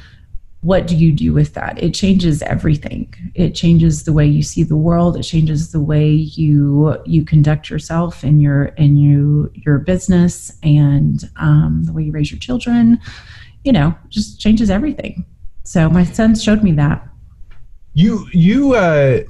[0.62, 1.82] what do you do with that?
[1.82, 3.14] It changes everything.
[3.34, 5.18] It changes the way you see the world.
[5.18, 11.30] It changes the way you you conduct yourself in your in you your business and
[11.38, 13.00] um, the way you raise your children
[13.64, 15.26] you know just changes everything.
[15.64, 17.08] So my son showed me that.
[17.94, 19.22] You you uh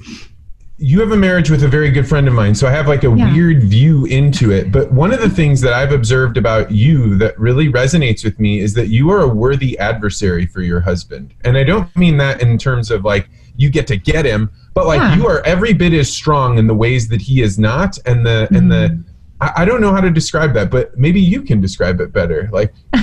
[0.82, 3.04] you have a marriage with a very good friend of mine, so I have like
[3.04, 3.32] a Yeah.
[3.32, 4.72] weird view into it.
[4.72, 8.58] But one of the things that I've observed about you that really resonates with me
[8.58, 11.34] is that you are a worthy adversary for your husband.
[11.44, 14.86] And I don't mean that in terms of like you get to get him, but
[14.86, 15.16] like Yeah.
[15.16, 17.96] you are every bit as strong in the ways that he is not.
[18.04, 18.98] And the and the
[19.40, 22.48] I, I don't know how to describe that, but maybe you can describe it better.
[22.52, 22.72] Like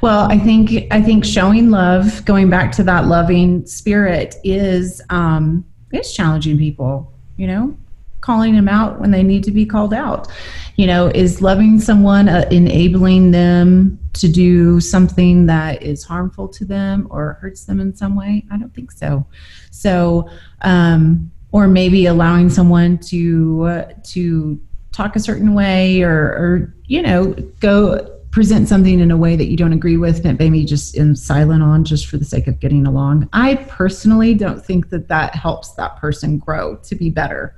[0.00, 5.64] Well, I think I think showing love, going back to that loving spirit, is um,
[5.94, 7.12] is challenging people.
[7.36, 7.76] You know,
[8.20, 10.28] calling them out when they need to be called out.
[10.76, 16.64] You know, is loving someone uh, enabling them to do something that is harmful to
[16.64, 18.44] them or hurts them in some way?
[18.50, 19.26] I don't think so.
[19.70, 20.28] So,
[20.62, 27.02] um, or maybe allowing someone to uh, to talk a certain way or, or you
[27.02, 30.96] know go present something in a way that you don't agree with that maybe just
[30.96, 33.28] in silent on just for the sake of getting along.
[33.32, 37.54] I personally don't think that that helps that person grow to be better.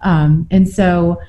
[0.00, 1.20] Um, and so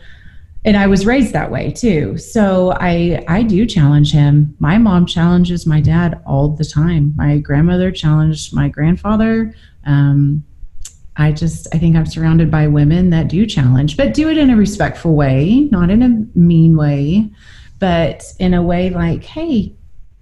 [0.65, 2.17] and i was raised that way too.
[2.17, 4.55] So i i do challenge him.
[4.57, 7.13] My mom challenges my dad all the time.
[7.15, 9.53] My grandmother challenged my grandfather.
[9.85, 10.43] Um,
[11.17, 14.49] I just I think I'm surrounded by women that do challenge, but do it in
[14.49, 17.29] a respectful way, not in a mean way,
[17.79, 19.73] but in a way like, hey,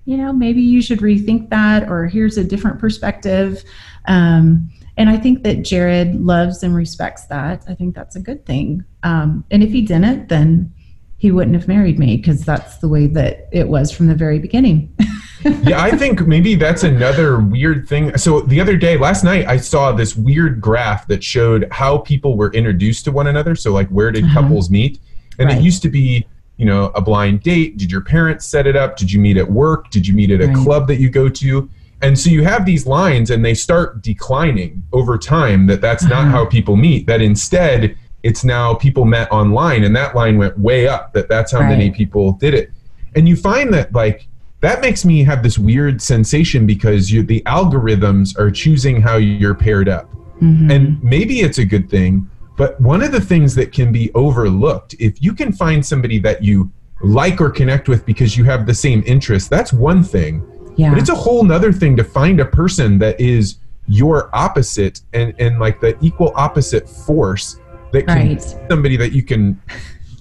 [0.05, 3.63] you know, maybe you should rethink that, or here's a different perspective.
[4.07, 7.65] Um, and I think that Jared loves and respects that.
[7.67, 8.85] I think that's a good thing.
[9.03, 10.73] Um, and if he didn't, then
[11.17, 14.39] he wouldn't have married me because that's the way that it was from the very
[14.39, 14.95] beginning.
[15.63, 18.15] yeah, I think maybe that's another weird thing.
[18.17, 22.37] So the other day, last night, I saw this weird graph that showed how people
[22.37, 23.55] were introduced to one another.
[23.55, 24.41] So, like, where did uh-huh.
[24.41, 24.99] couples meet?
[25.39, 25.57] And right.
[25.57, 26.25] it used to be,
[26.57, 27.77] you know, a blind date.
[27.77, 28.97] Did your parents set it up?
[28.97, 29.89] Did you meet at work?
[29.89, 30.57] Did you meet at a right.
[30.57, 31.69] club that you go to?
[32.01, 35.67] And so you have these lines, and they start declining over time.
[35.67, 36.23] That that's uh-huh.
[36.23, 37.07] not how people meet.
[37.07, 41.13] That instead, it's now people met online, and that line went way up.
[41.13, 41.69] That that's how right.
[41.69, 42.71] many people did it.
[43.15, 44.27] And you find that like
[44.61, 49.53] that makes me have this weird sensation because you, the algorithms are choosing how you're
[49.55, 50.11] paired up.
[50.41, 50.71] Mm-hmm.
[50.71, 54.95] And maybe it's a good thing, but one of the things that can be overlooked,
[54.99, 58.73] if you can find somebody that you like or connect with because you have the
[58.73, 60.43] same interests, that's one thing.
[60.77, 60.91] Yeah.
[60.91, 65.33] But it's a whole nother thing to find a person that is your opposite and,
[65.39, 67.59] and like the equal opposite force
[67.91, 68.57] that can right.
[68.69, 69.61] somebody that you can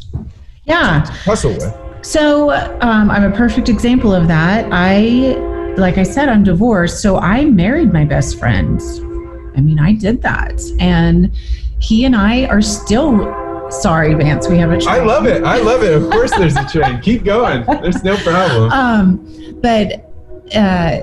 [0.64, 1.74] yeah hustle with.
[2.02, 4.68] So um, I'm a perfect example of that.
[4.70, 5.36] I,
[5.76, 7.00] like I said, I'm divorced.
[7.00, 8.80] So I married my best friend.
[9.56, 10.60] I mean, I did that.
[10.78, 11.34] And
[11.78, 13.42] he and I are still.
[13.70, 15.00] Sorry, Vance, we have a train.
[15.00, 15.42] I love it.
[15.42, 15.94] I love it.
[15.94, 17.00] Of course, there's a train.
[17.00, 17.64] Keep going.
[17.64, 18.70] There's no problem.
[18.70, 20.12] Um, but
[20.54, 21.00] uh,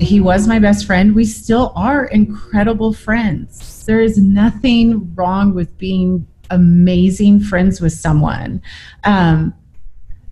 [0.00, 1.14] he was my best friend.
[1.14, 3.84] We still are incredible friends.
[3.84, 8.62] There is nothing wrong with being amazing friends with someone.
[9.04, 9.54] Um,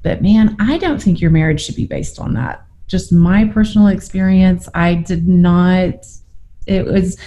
[0.03, 2.65] but man, I don't think your marriage should be based on that.
[2.87, 6.07] Just my personal experience, I did not.
[6.67, 7.19] It was,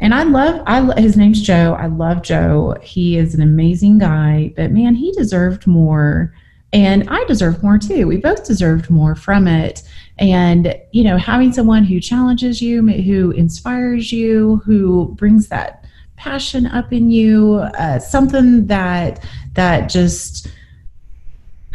[0.00, 0.62] and I love.
[0.66, 1.76] I his name's Joe.
[1.78, 2.76] I love Joe.
[2.82, 4.52] He is an amazing guy.
[4.56, 6.34] But man, he deserved more,
[6.72, 8.06] and I deserved more too.
[8.06, 9.82] We both deserved more from it.
[10.18, 15.84] And you know, having someone who challenges you, who inspires you, who brings that
[16.16, 19.22] passion up in you, uh, something that
[19.52, 20.48] that just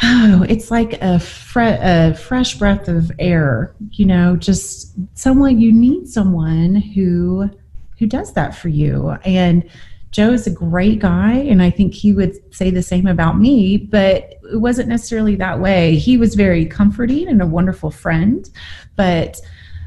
[0.03, 5.71] oh, it's like a, fre- a fresh breath of air, you know, just someone you
[5.71, 7.49] need someone who
[8.05, 9.09] who does that for you.
[9.25, 9.67] And
[10.11, 13.77] Joe is a great guy, and I think he would say the same about me,
[13.77, 15.95] but it wasn't necessarily that way.
[15.95, 18.47] He was very comforting and a wonderful friend,
[18.95, 19.41] but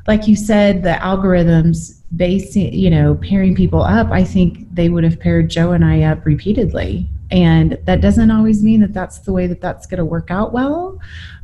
[0.08, 5.04] like you said, the algorithms basing, you know, pairing people up, I think they would
[5.04, 9.32] have paired Joe and I up repeatedly and that doesn't always mean that that's the
[9.32, 10.98] way that that's going to work out well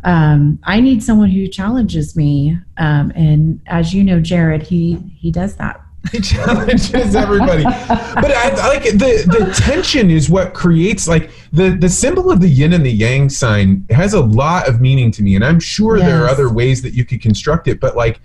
[0.04, 5.30] um, i need someone who challenges me um, and as you know jared he he
[5.30, 11.08] does that he challenges everybody but I, I, like the the tension is what creates
[11.08, 14.80] like the the symbol of the yin and the yang sign has a lot of
[14.80, 16.06] meaning to me and i'm sure yes.
[16.06, 18.20] there are other ways that you could construct it but like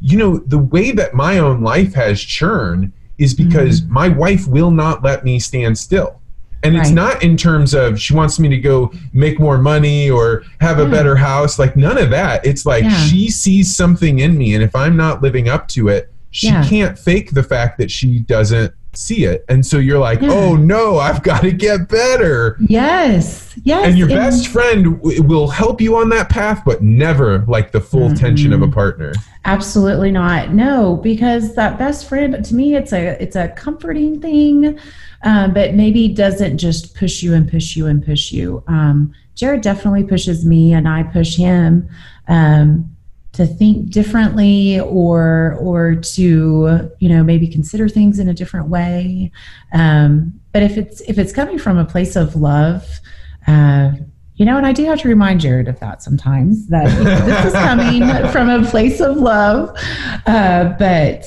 [0.00, 3.92] you know the way that my own life has churn is because mm-hmm.
[3.92, 6.20] my wife will not let me stand still
[6.64, 10.42] and it's not in terms of she wants me to go make more money or
[10.60, 13.04] have a better house like none of that it's like yeah.
[13.04, 16.68] she sees something in me and if i'm not living up to it she yeah.
[16.68, 20.98] can't fake the fact that she doesn't see it and so you're like oh no
[20.98, 25.96] i've got to get better yes yes and your best friend w- will help you
[25.96, 28.14] on that path but never like the full mm-hmm.
[28.14, 29.12] tension of a partner
[29.46, 34.78] absolutely not no because that best friend to me it's a it's a comforting thing
[35.24, 38.62] um, but maybe doesn't just push you and push you and push you.
[38.68, 41.88] Um, Jared definitely pushes me, and I push him
[42.28, 42.93] um,
[43.34, 49.30] to think differently, or or to you know maybe consider things in a different way.
[49.72, 53.00] Um, but if it's if it's coming from a place of love.
[53.46, 53.92] Uh,
[54.36, 57.24] you know, and I do have to remind Jared of that sometimes that you know,
[57.24, 59.78] this is coming from a place of love.
[60.26, 61.24] Uh, but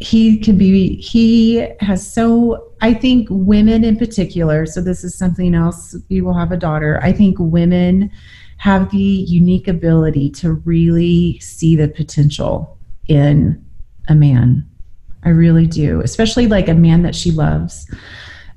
[0.00, 5.54] he can be he has so i think women in particular so this is something
[5.54, 8.10] else you will have a daughter i think women
[8.60, 12.76] have the unique ability to really see the potential
[13.08, 13.64] in
[14.08, 14.68] a man
[15.24, 17.90] i really do especially like a man that she loves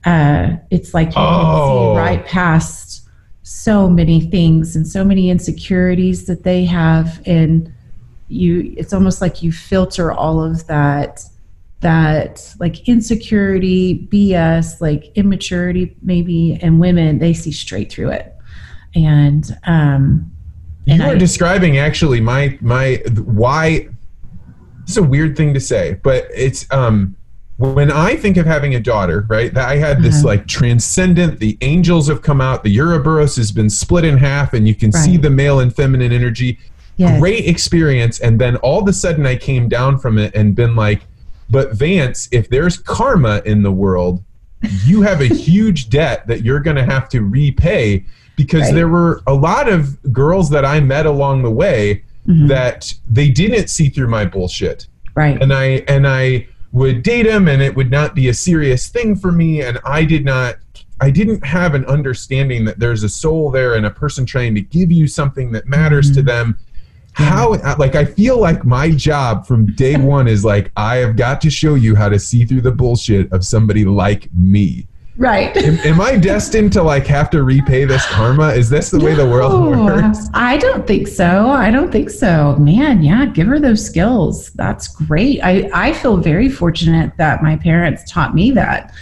[0.05, 1.93] uh, it's like you oh.
[1.95, 3.07] can see right past
[3.43, 7.73] so many things and so many insecurities that they have and
[8.27, 11.23] you it's almost like you filter all of that
[11.83, 18.32] that like insecurity, BS, like immaturity, maybe, and women, they see straight through it.
[18.95, 20.31] And, um,
[20.87, 23.89] and you are I, describing actually my, my, why,
[24.83, 27.15] it's a weird thing to say, but it's, um,
[27.57, 30.27] when I think of having a daughter, right, that I had this Uh-huh.
[30.27, 34.67] like transcendent, the angels have come out, the Ouroboros has been split in half, and
[34.67, 36.59] you can see the male and feminine energy.
[36.97, 37.19] Yes.
[37.19, 38.19] Great experience.
[38.19, 41.03] And then all of a sudden I came down from it and been like,
[41.49, 44.23] but Vance, if there's karma in the world,
[44.85, 48.05] you have a huge debt that you're going to have to repay
[48.35, 48.73] because Right.
[48.75, 52.47] there were a lot of girls that I met along the way Mhm.
[52.47, 55.41] that they didn't see through my bullshit right.
[55.41, 59.15] and I and I would date them and it would not be a serious thing
[59.15, 60.55] for me and I did not
[61.01, 64.61] I didn't have an understanding that there's a soul there and a person trying to
[64.61, 66.25] give you something that matters to Mhm.
[66.27, 66.57] them
[67.11, 71.41] how like I feel like my job from day one is like I have got
[71.41, 74.87] to show you how to see through the bullshit of somebody like me.
[75.17, 75.55] Right.
[75.57, 78.49] Am, am I destined to like have to repay this karma?
[78.49, 80.29] Is this the way the world works?
[80.33, 81.47] I don't think so.
[81.47, 82.55] I don't think so.
[82.57, 84.51] Man, yeah, give her those skills.
[84.51, 85.41] That's great.
[85.43, 88.93] I, I feel very fortunate that my parents taught me that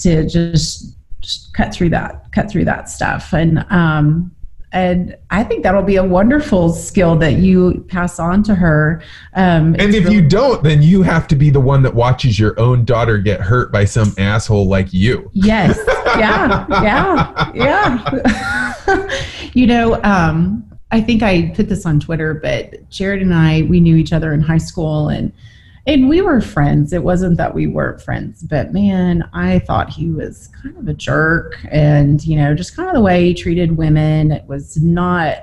[0.00, 3.32] to just, just cut through that, cut through that stuff.
[3.32, 4.33] And um
[4.74, 9.00] and I think that'll be a wonderful skill that you pass on to her.
[9.34, 12.38] Um, And if really- you don't, then you have to be the one that watches
[12.40, 15.30] your own daughter get hurt by some asshole like you.
[15.32, 15.78] Yes.
[16.16, 16.64] Yeah.
[16.70, 17.52] Yeah.
[17.56, 19.08] Yeah.
[19.52, 20.62] you know, um,
[20.92, 24.32] I think I put this on Twitter, but Jared and I, we knew each other
[24.32, 25.32] in high school and
[25.86, 26.92] and we were friends.
[26.92, 30.94] It wasn't that we weren't friends, but man, I thought he was kind of a
[30.94, 34.30] jerk and, you know, just kind of the way he treated women.
[34.30, 35.38] It was not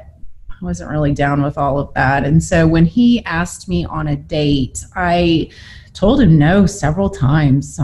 [0.62, 2.24] I wasn't really down with all of that.
[2.24, 5.50] And so when he asked me on a date, I
[5.94, 7.80] told him no several times.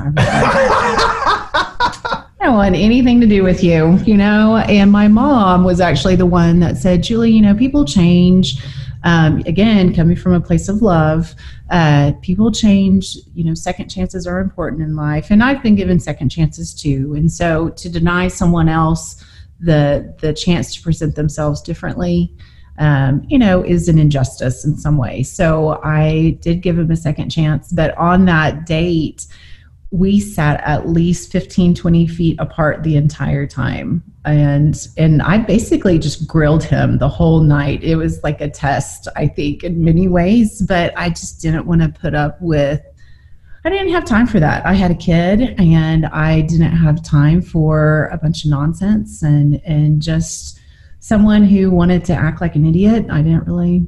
[2.39, 4.57] I want anything to do with you, you know.
[4.57, 8.63] And my mom was actually the one that said, Julie, you know, people change.
[9.03, 11.35] Um, again, coming from a place of love,
[11.69, 13.17] uh, people change.
[13.33, 17.13] You know, second chances are important in life, and I've been given second chances too.
[17.15, 19.23] And so, to deny someone else
[19.59, 22.33] the the chance to present themselves differently,
[22.79, 25.23] um, you know, is an injustice in some way.
[25.23, 29.25] So I did give him a second chance, but on that date,
[29.91, 34.03] we sat at least 15 20 feet apart the entire time.
[34.25, 37.83] And and i basically just grilled him the whole night.
[37.83, 41.81] It was like a test i think in many ways but i just didn't want
[41.81, 42.81] to put up with
[43.63, 44.65] i didn't have time for that.
[44.65, 49.61] I had a kid and i didn't have time for a bunch of nonsense and
[49.65, 50.59] and just
[50.99, 53.05] someone who wanted to act like an idiot.
[53.09, 53.87] I didn't really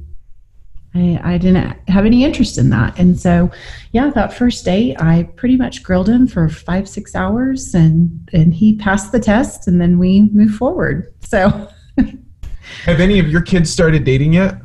[0.96, 2.98] I, I didn't have any interest in that.
[2.98, 3.52] And so,
[3.92, 8.54] yeah, that first date, I pretty much grilled him for five, six hours and, and
[8.54, 11.14] he passed the test and then we moved forward.
[11.22, 11.70] So,
[12.86, 14.56] Have any of your kids started dating yet?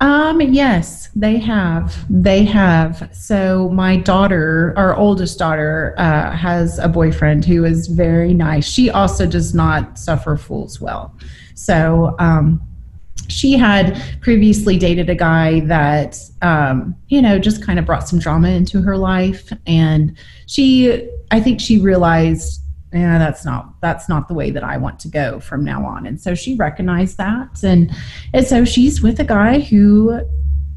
[0.00, 2.06] um, yes, they have.
[2.08, 3.10] They have.
[3.12, 8.66] So, my daughter, our oldest daughter, uh, has a boyfriend who is very nice.
[8.66, 11.14] She also does not suffer fools well.
[11.54, 12.62] So, um,
[13.30, 18.18] she had previously dated a guy that um, you know just kind of brought some
[18.18, 19.52] drama into her life.
[19.66, 20.16] And
[20.46, 22.60] she i think she realized
[22.92, 26.06] yeah that's not that's not the way that i want to go from now on.
[26.06, 27.62] And so she recognized that.
[27.62, 27.90] And
[28.34, 30.20] and so she's with a guy who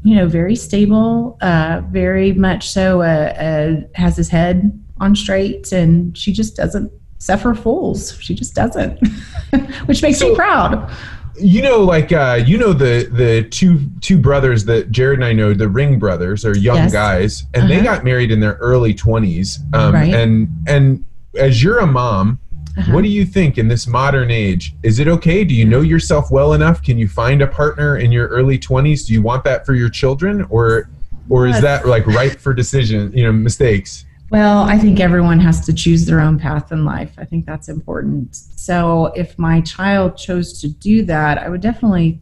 [0.04, 5.72] you know very stable uh, very much so uh, uh, has his head on straight.
[5.72, 8.16] And she just doesn't suffer fools.
[8.20, 8.98] She just doesn't
[9.86, 10.88] which makes So- me proud
[11.36, 15.32] You know, like uh, you know the the two two brothers that Jared and I
[15.32, 16.92] know, the Ring brothers, are young Yes.
[16.92, 17.96] guys, and they Uh-huh.
[17.96, 19.58] got married in their early twenties.
[19.72, 20.14] Um, Right.
[20.14, 21.04] And and
[21.38, 22.38] as you're a mom,
[22.78, 22.92] Uh-huh.
[22.92, 24.74] what do you think in this modern age?
[24.84, 25.42] Is it okay?
[25.44, 26.82] Do you know yourself well enough?
[26.82, 29.04] Can you find a partner in your early twenties?
[29.04, 30.88] Do you want that for your children, or
[31.28, 33.10] or is that like ripe for decision?
[33.14, 34.04] You know, mistakes.
[34.34, 37.12] Well, I think everyone has to choose their own path in life.
[37.18, 38.34] I think that's important.
[38.34, 42.18] So, if my child chose to do that, I would definitely,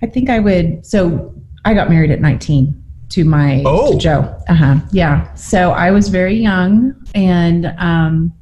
[0.00, 0.86] I think I would.
[0.86, 3.90] So, I got married at 19 to my Oh.
[3.94, 4.32] to Joe.
[4.48, 4.76] Uh huh.
[4.92, 5.34] Yeah.
[5.34, 6.94] So, I was very young.
[7.16, 8.32] And um,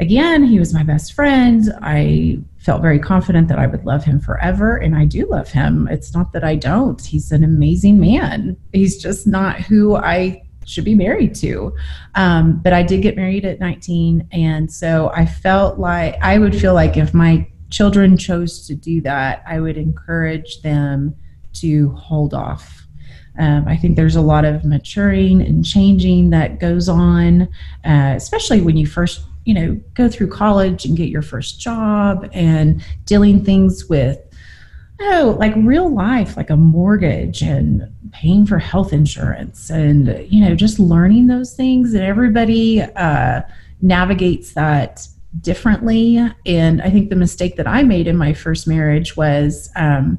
[0.00, 1.74] again, he was my best friend.
[1.82, 4.76] I felt very confident that I would love him forever.
[4.78, 5.88] And I do love him.
[5.88, 7.04] It's not that I don't.
[7.04, 8.56] He's an amazing man.
[8.72, 11.74] He's just not who I should be married to.
[12.14, 14.28] Um, but I did get married at 19.
[14.32, 19.00] And so I felt like I would feel like if my children chose to do
[19.02, 21.14] that, I would encourage them
[21.54, 22.86] to hold off.
[23.38, 27.42] Um, I think there's a lot of maturing and changing that goes on,
[27.84, 32.28] uh, especially when you first, you know, go through college and get your first job
[32.32, 34.18] and dealing things with
[35.02, 37.82] oh, like real life, like a mortgage and
[38.12, 41.94] paying for health insurance and, you know, just learning those things.
[41.94, 43.42] And everybody uh,
[43.80, 45.06] navigates that
[45.40, 46.18] differently.
[46.46, 50.18] And I think the mistake that I made in my first marriage was, um,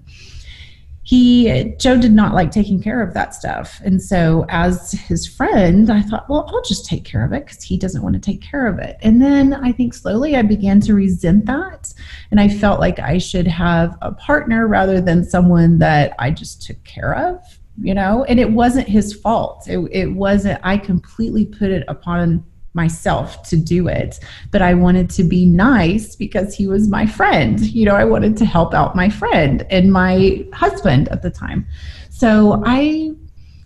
[1.05, 5.89] he joe did not like taking care of that stuff and so as his friend
[5.89, 8.41] i thought well i'll just take care of it because he doesn't want to take
[8.41, 11.93] care of it and then i think slowly i began to resent that
[12.31, 16.61] and i felt like i should have a partner rather than someone that i just
[16.63, 18.23] took care of you know?
[18.25, 19.67] And it wasn't his fault.
[19.67, 22.43] It, it wasn't i completely put it upon
[22.75, 24.19] myself to do it
[24.49, 27.59] but i wanted to be nice because he was my friend.
[27.59, 31.67] You know i wanted to help out my friend and my husband at the time.
[32.09, 33.11] So i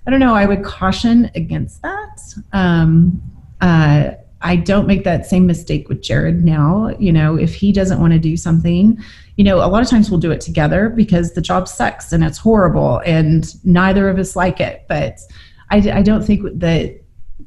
[0.06, 2.20] i don't know i would caution against that.
[2.54, 3.22] Um,
[3.62, 8.00] uh, i don't make that same mistake with jared now you know if he doesn't
[8.00, 8.98] want to do something
[9.36, 12.24] you know a lot of times we'll do it together because the job sucks and
[12.24, 15.20] it's horrible and neither of us like it but
[15.72, 17.02] i, I don't think that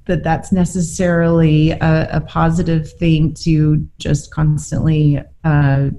[0.06, 5.90] that that's necessarily a, a positive thing to just constantly uh,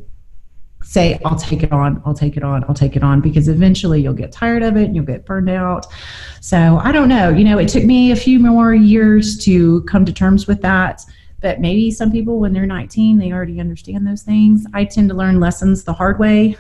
[0.91, 4.01] say, I'll take it on, I'll take it on, I'll take it on, because eventually
[4.01, 5.85] you'll get tired of it and you'll get burned out.
[6.41, 7.29] So I don't know.
[7.29, 11.05] You know, it took me a few more years to come to terms with that.
[11.39, 14.65] But maybe some people, when they're 19, they already understand those things.
[14.73, 16.57] I tend to learn lessons the hard way.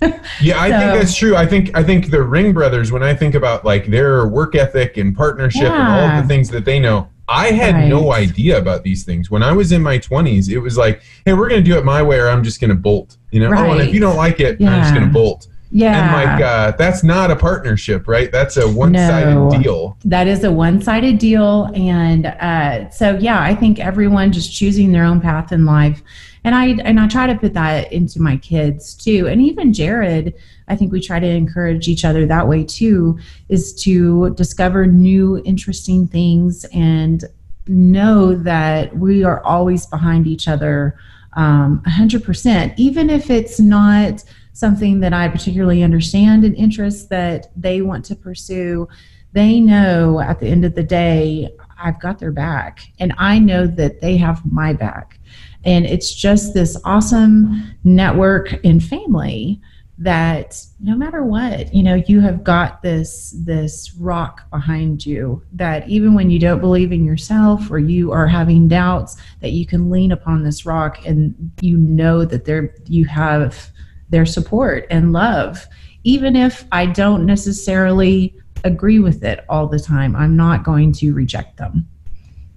[0.40, 1.36] yeah, I so, think that's true.
[1.36, 4.96] I think I think the Ring brothers, when I think about like their work ethic
[4.96, 6.04] and partnership yeah.
[6.04, 7.88] and all the things that they know, I had right.
[7.88, 9.30] no idea about these things.
[9.30, 11.84] When I was in my 20s, it was like, hey, we're going to do it
[11.84, 13.17] my way or I'm just going to bolt.
[13.30, 13.68] You know, right.
[13.68, 14.70] oh, and if you don't like it, yeah.
[14.70, 15.48] I'm just going to bolt.
[15.70, 16.16] Yeah.
[16.16, 18.32] And like, uh, that's not a partnership, right?
[18.32, 19.98] That's a one sided no, deal.
[20.04, 21.70] That is a one sided deal.
[21.74, 26.02] And uh, so, yeah, I think everyone just choosing their own path in life
[26.44, 29.26] and I and I try to put that into my kids too.
[29.28, 30.34] And even Jared,
[30.68, 33.18] I think we try to encourage each other that way too,
[33.48, 37.24] is to discover new interesting things and
[37.66, 40.98] know that we are always behind each other
[41.34, 47.80] um, 100%, even if it's not something that I particularly understand and interest that they
[47.80, 48.88] want to pursue.
[49.32, 53.68] They know at the end of the day, I've got their back, and I know
[53.68, 55.20] that they have my back.
[55.64, 59.60] And it's just this awesome network and family
[60.00, 65.88] that no matter what you know you have got this this rock behind you that
[65.88, 69.90] even when you don't believe in yourself or you are having doubts that you can
[69.90, 73.70] lean upon this rock and you know that there you have
[74.08, 75.66] their support and love
[76.04, 80.16] even if i don't necessarily agree with it all the time.
[80.16, 81.88] I'm not going to reject them.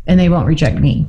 [0.08, 1.08] And they won't reject me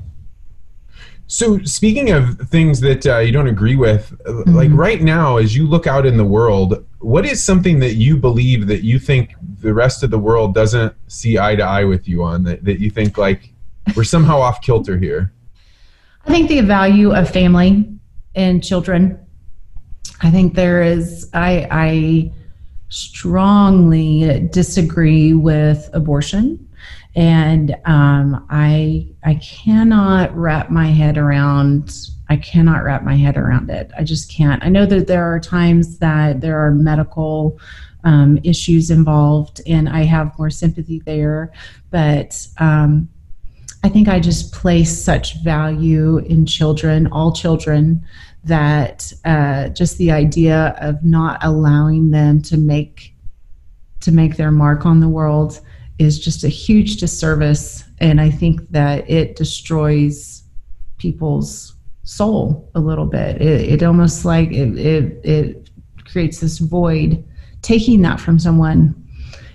[1.32, 4.54] so, speaking of things that uh, you don't agree with, mm-hmm.
[4.54, 8.18] like right now, as you look out in the world, what is something that you
[8.18, 12.06] believe that you think the rest of the world doesn't see eye to eye with
[12.06, 12.44] you on?
[12.44, 13.50] That, that you think like
[13.96, 15.32] we're somehow off kilter here?
[16.26, 17.88] I think the value of family
[18.34, 19.18] and children.
[20.20, 22.32] I think there is, I, I
[22.90, 26.68] strongly disagree with abortion
[27.14, 33.68] and um, I I cannot wrap my head around I cannot wrap my head around
[33.68, 33.90] it.
[33.98, 34.64] I just can't.
[34.64, 37.58] I know that there are times that there are medical
[38.04, 41.52] um, issues involved, and I have more sympathy there,
[41.90, 43.10] but um,
[43.84, 48.02] I think I just place such value in children, all children,
[48.44, 53.14] that uh, just the idea of not allowing them to make
[54.00, 55.60] to make their mark on the world
[55.98, 57.84] is just a huge disservice.
[57.98, 60.44] And I think that it destroys
[60.98, 63.40] people's soul a little bit.
[63.40, 65.70] It, it almost like it, it, it
[66.04, 67.24] creates this void.
[67.62, 68.94] Taking that from someone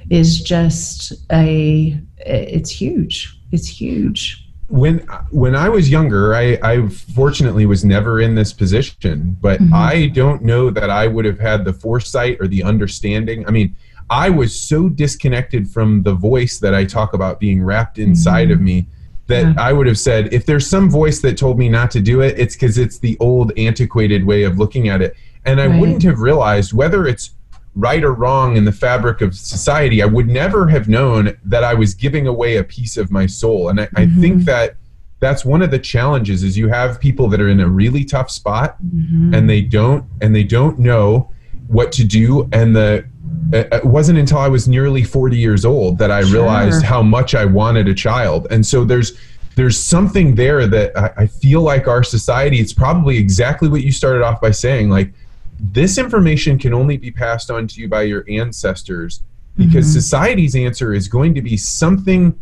[0.09, 3.37] is just a, it's huge.
[3.51, 4.99] It's huge when
[5.31, 9.73] when I was younger, I, I fortunately was never in this position, but mm-hmm.
[9.73, 13.47] I don't know that I would have had the foresight or the understanding.
[13.47, 13.75] I mean,
[14.09, 18.53] I was so disconnected from the voice that I talk about being wrapped inside mm-hmm.
[18.53, 18.87] of me
[19.27, 19.53] that yeah.
[19.57, 22.39] I would have said, if there's some voice that told me not to do it,
[22.39, 25.15] it's because it's the old, antiquated way of looking at it.
[25.45, 25.79] And I right.
[25.79, 27.31] wouldn't have realized whether it's
[27.75, 31.73] right or wrong in the fabric of society, I would never have known that I
[31.75, 33.69] was giving away a piece of my soul.
[33.69, 33.97] And I, mm-hmm.
[33.97, 34.77] I think that
[35.19, 38.31] that's one of the challenges is you have people that are in a really tough
[38.31, 39.33] spot mm-hmm.
[39.33, 41.31] and they don't and they don't know
[41.67, 43.05] what to do and the
[43.53, 46.33] it wasn't until I was nearly 40 years old that I sure.
[46.41, 48.47] realized how much I wanted a child.
[48.51, 49.17] And so there's
[49.55, 53.91] there's something there that I, I feel like our society, it's probably exactly what you
[53.91, 55.11] started off by saying, like
[55.59, 59.21] this information can only be passed on to you by your ancestors
[59.57, 59.93] because Mhm.
[59.93, 62.35] society's answer is going to be something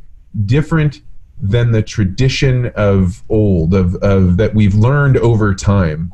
[0.46, 1.00] different
[1.42, 6.12] than the tradition of old of, of that we've learned over time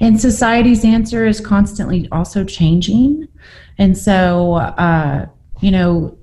[0.00, 3.28] And society's answer is constantly also changing.
[3.78, 5.26] And so, uh,
[5.60, 6.18] you know,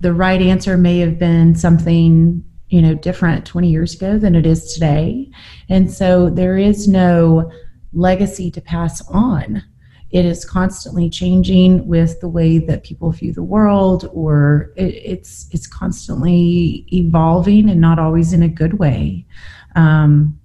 [0.00, 4.46] the right answer may have been something, you know, different 20 years ago than it
[4.46, 5.30] is today.
[5.68, 7.50] And so there is no
[7.92, 9.62] legacy to pass on.
[10.10, 15.48] It is constantly changing with the way that people view the world, or it, it's
[15.50, 19.26] it's constantly evolving and not always in a good way.
[19.74, 20.38] Um,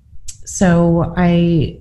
[0.43, 1.79] so I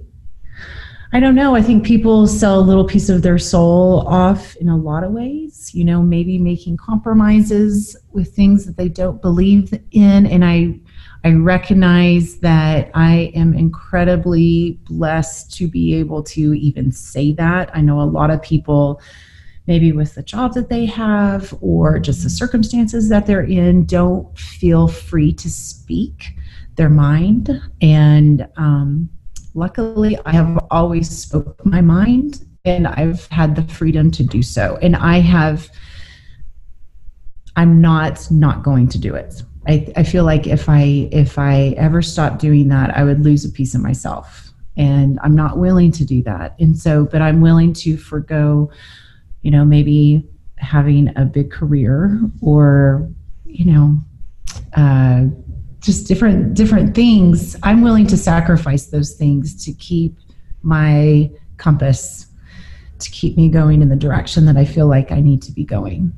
[1.10, 1.56] I don't know.
[1.56, 5.12] I think people sell a little piece of their soul off in a lot of
[5.12, 10.26] ways, you know, maybe making compromises with things that they don't believe in.
[10.26, 10.78] And I,
[11.24, 17.74] I recognize that I am incredibly blessed to be able to even say that.
[17.74, 19.00] I know a lot of people,
[19.66, 24.38] maybe with the job that they have or just the circumstances that they're in, don't
[24.38, 26.34] feel free to speak
[26.76, 27.62] their mind.
[27.80, 29.08] And, um,
[29.58, 34.78] luckily i have always spoke my mind and i've had the freedom to do so.
[34.80, 35.68] And i have
[37.56, 39.42] i'm not not going to do it.
[39.66, 43.44] I, I feel like if i if i ever stopped doing that i would lose
[43.44, 44.52] a piece of myself.
[44.76, 46.54] And i'm not willing to do that.
[46.60, 48.70] And so but i'm willing to forego
[49.42, 53.08] you know maybe having a big career or
[53.44, 53.98] you know
[54.74, 55.24] uh,
[55.88, 57.56] just different different things.
[57.62, 60.18] I'm willing to sacrifice those things to keep
[60.62, 62.26] my compass
[62.98, 65.64] to keep me going in the direction that i feel like i need to be
[65.64, 66.12] going.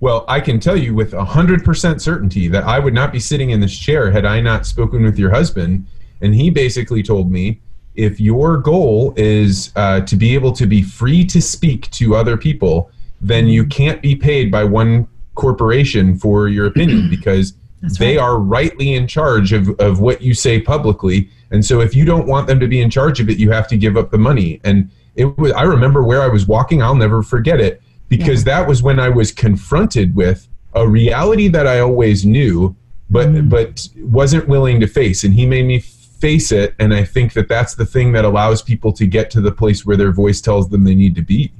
[0.00, 3.60] Well, I can tell you with 100% certainty that I would not be sitting in
[3.60, 5.86] this chair had I not spoken with your husband.
[6.20, 7.60] And he basically told me
[7.94, 12.36] if your goal is uh, to be able to be free to speak to other
[12.36, 12.90] people,
[13.20, 17.54] then you can't be paid by one corporation for your opinion because
[17.84, 18.22] That's they right.
[18.22, 21.28] are rightly in charge of, of what you say publicly.
[21.50, 23.68] And so if you don't want them to be in charge of it, you have
[23.68, 24.60] to give up the money.
[24.64, 28.66] And it was, I remember where I was walking, I'll never forget it because that
[28.66, 32.74] was when I was confronted with a reality that I always knew,
[33.10, 33.48] but, Mm.
[33.48, 35.22] but wasn't willing to face.
[35.22, 36.74] And he made me face it.
[36.78, 39.84] And I think that that's the thing that allows people to get to the place
[39.84, 41.52] where their voice tells them they need to be.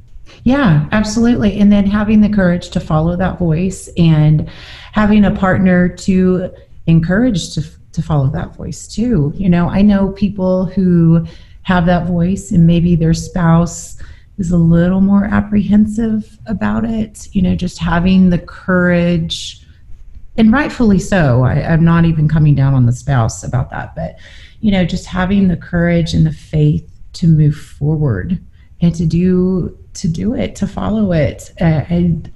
[0.45, 1.59] Yeah, absolutely.
[1.59, 4.49] And then having the courage to follow that voice and
[4.93, 6.53] having a partner to
[6.87, 9.33] encourage to, to follow that voice too.
[9.37, 11.27] You know, I know people who
[11.63, 13.97] have that voice and maybe their spouse
[14.37, 17.27] is a little more apprehensive about it.
[17.33, 19.67] You know, just having the courage,
[20.37, 21.45] and rightfully so.
[21.45, 24.17] I, I'm not even coming down on the spouse about that, but,
[24.61, 28.45] you know, just having the courage and the faith to move forward
[28.83, 32.33] and to do to do it to follow it uh, and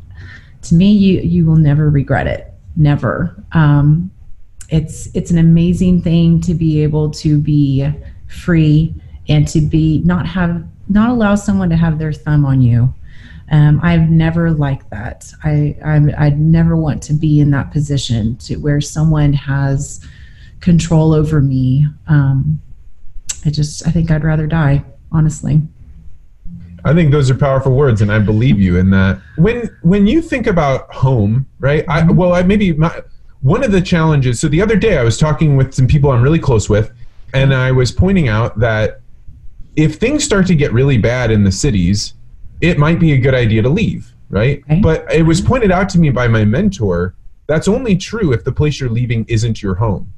[0.63, 4.11] to me you you will never regret it never um,
[4.71, 7.89] it's it's an amazing thing to be able to be
[8.29, 8.95] free
[9.29, 12.93] and to be not have not allow someone to have their thumb on you
[13.51, 15.33] um, I've never liked that.
[15.43, 20.07] I, I I'd never want to be in that position to where someone has
[20.61, 21.87] control over me.
[22.09, 22.61] Um,
[23.45, 25.63] I just I think I'd rather die, honestly.
[26.85, 29.21] I think those are powerful words, and I believe you in that.
[29.37, 31.85] When when you think about home, right?
[31.89, 32.17] I, mm-hmm.
[32.17, 33.03] well, I maybe my,
[33.41, 34.41] one of the challenges.
[34.41, 36.93] So the other day, I was talking with some people I'm really close with,
[37.35, 39.01] and I was pointing out that
[39.77, 42.15] if things start to get really bad in the cities,
[42.61, 44.63] it might be a good idea to leave, right?
[44.69, 44.83] Right.
[44.83, 45.49] But it was mm-hmm.
[45.49, 47.15] pointed out to me by my mentor
[47.49, 50.13] that's only true if the place you're leaving isn't your home.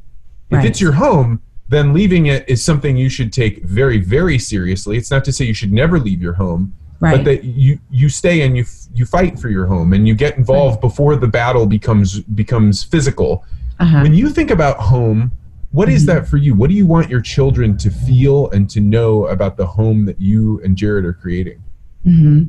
[0.51, 0.67] If Right.
[0.67, 1.41] it's your home,
[1.71, 4.97] then leaving it is something you should take very, very seriously.
[4.99, 7.17] It's not to say you should never leave your home, Right.
[7.17, 10.37] but that you you stay and you you fight for your home and you get
[10.37, 13.45] involved before the battle becomes becomes physical.
[13.79, 14.01] uh-huh.
[14.03, 15.31] When you think about home,
[15.71, 16.07] what is Mhm.
[16.09, 16.55] that for you?
[16.55, 20.21] What do you want your children to feel and to know about the home that
[20.21, 21.59] you and Jared are creating?
[22.05, 22.43] hmm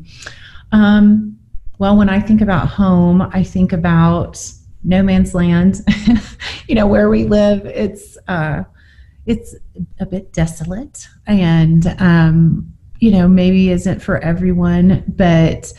[0.72, 1.38] Um,
[1.78, 4.34] well, when I think about home, I think about
[4.84, 5.82] no man's land.
[6.68, 7.66] you know where we live.
[7.66, 8.64] It's uh,
[9.26, 9.56] it's
[10.00, 15.72] a bit desolate, and um, you know maybe isn't for everyone, but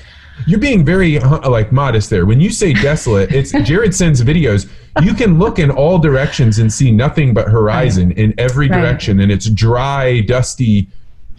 [0.46, 2.24] You're being very uh, like modest there.
[2.26, 4.68] When you say desolate, it's Jared sends videos.
[5.02, 8.80] You can look in all directions and see nothing but horizon in every Right.
[8.80, 10.88] direction, and it's dry, dusty,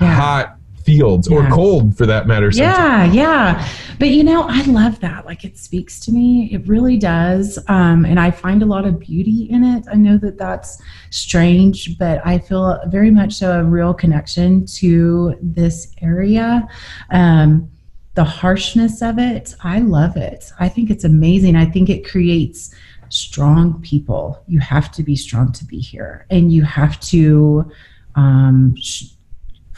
[0.01, 0.13] Yeah.
[0.13, 2.51] hot, fields or cold for that matter.
[2.51, 3.13] sometimes.
[3.15, 3.69] Yeah, yeah.
[3.99, 5.25] But you know, I love that.
[5.25, 6.49] Like it speaks to me.
[6.51, 7.57] It really does.
[7.67, 9.85] Um, and I find a lot of beauty in it.
[9.91, 15.35] I know that that's strange, but I feel very much so a real connection to
[15.41, 16.67] this area.
[17.11, 17.69] Um,
[18.15, 20.51] the harshness of it, I love it.
[20.59, 21.55] I think it's amazing.
[21.55, 22.73] I think it creates
[23.09, 24.43] strong people.
[24.47, 27.71] You have to be strong to be here, and you have to
[28.15, 29.12] um, sh-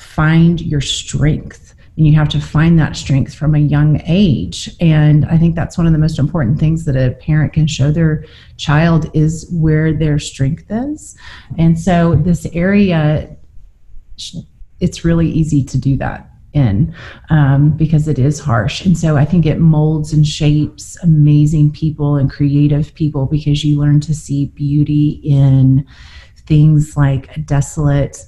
[0.06, 1.74] find your strength.
[1.98, 4.70] And you have to find that strength from a young age.
[4.80, 7.92] And i think that's one of the most important things that a parent can show
[7.92, 8.26] their
[8.58, 11.18] child is where their strength is.
[11.58, 13.36] And so this area
[14.80, 16.94] it's really easy to do that in
[17.30, 18.86] um, because it is harsh.
[18.86, 23.80] And so i think it molds and shapes amazing people and creative people because you
[23.80, 25.86] learn to see beauty in
[26.46, 28.26] things like a desolate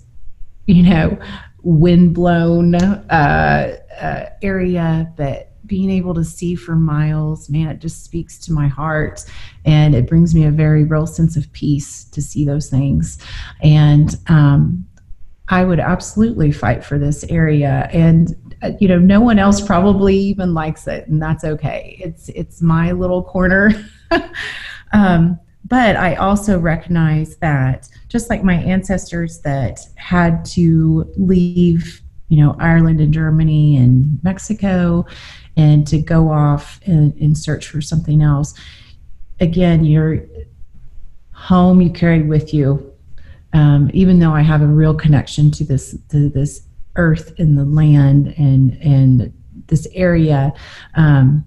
[0.68, 1.18] you know
[1.64, 8.40] windblown uh, uh, area, but being able to see for miles, man, it just speaks
[8.40, 9.26] to my heart.
[9.66, 13.18] And it brings me a very real sense of peace to see those things.
[13.62, 14.88] And um,
[15.50, 17.90] I would absolutely fight for this area.
[17.92, 21.98] And uh, you know, no one else probably even likes it, and that's okay.
[22.04, 23.72] It's it's my little corner.
[24.94, 32.44] um, but I also recognize that just like my ancestors that had to leave, you
[32.44, 35.06] know, Ireland and Germany and Mexico
[35.58, 38.54] and to go off and, and search for something else,
[39.40, 40.26] again, your
[41.34, 42.94] home you carry with you.
[43.54, 46.62] Um, even though I have a real connection to this to this
[46.96, 49.34] earth and the land and and
[49.68, 50.54] this area,
[50.96, 51.46] um,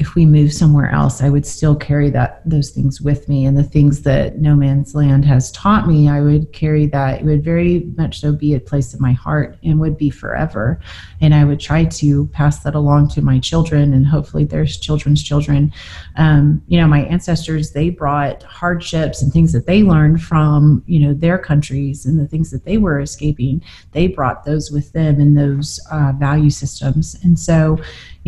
[0.00, 3.56] if we move somewhere else, I would still carry that those things with me, and
[3.56, 7.20] the things that No Man's Land has taught me, I would carry that.
[7.20, 10.80] It would very much so be a place in my heart, and would be forever.
[11.20, 15.22] And I would try to pass that along to my children, and hopefully their children's
[15.22, 15.72] children.
[16.16, 21.00] Um, you know, my ancestors they brought hardships and things that they learned from you
[21.00, 23.62] know their countries and the things that they were escaping.
[23.92, 27.78] They brought those with them and those uh, value systems, and so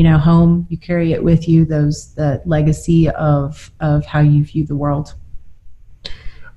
[0.01, 4.43] you know home you carry it with you those the legacy of of how you
[4.43, 5.13] view the world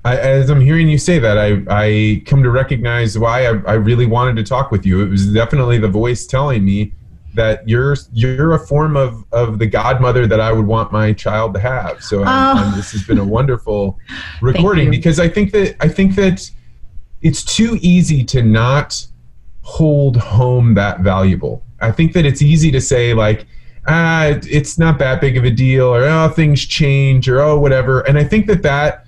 [0.06, 3.74] I, as I'm hearing you say that, I, I come to recognize why I, I
[3.76, 5.02] really wanted to talk with you.
[5.02, 6.91] It was definitely the voice telling me
[7.36, 11.54] that you're you're a form of, of the godmother that I would want my child
[11.54, 12.04] to have.
[12.04, 12.74] So Oh.
[12.76, 13.98] This has been a wonderful
[14.41, 16.52] recording because I think that I think that
[17.22, 19.08] it's too easy to not
[19.62, 21.64] hold home that valuable.
[21.84, 23.46] I think that it's easy to say like,
[23.88, 28.02] ah, it's not that big of a deal, or oh, things change, or oh, whatever.
[28.02, 29.06] And I think that that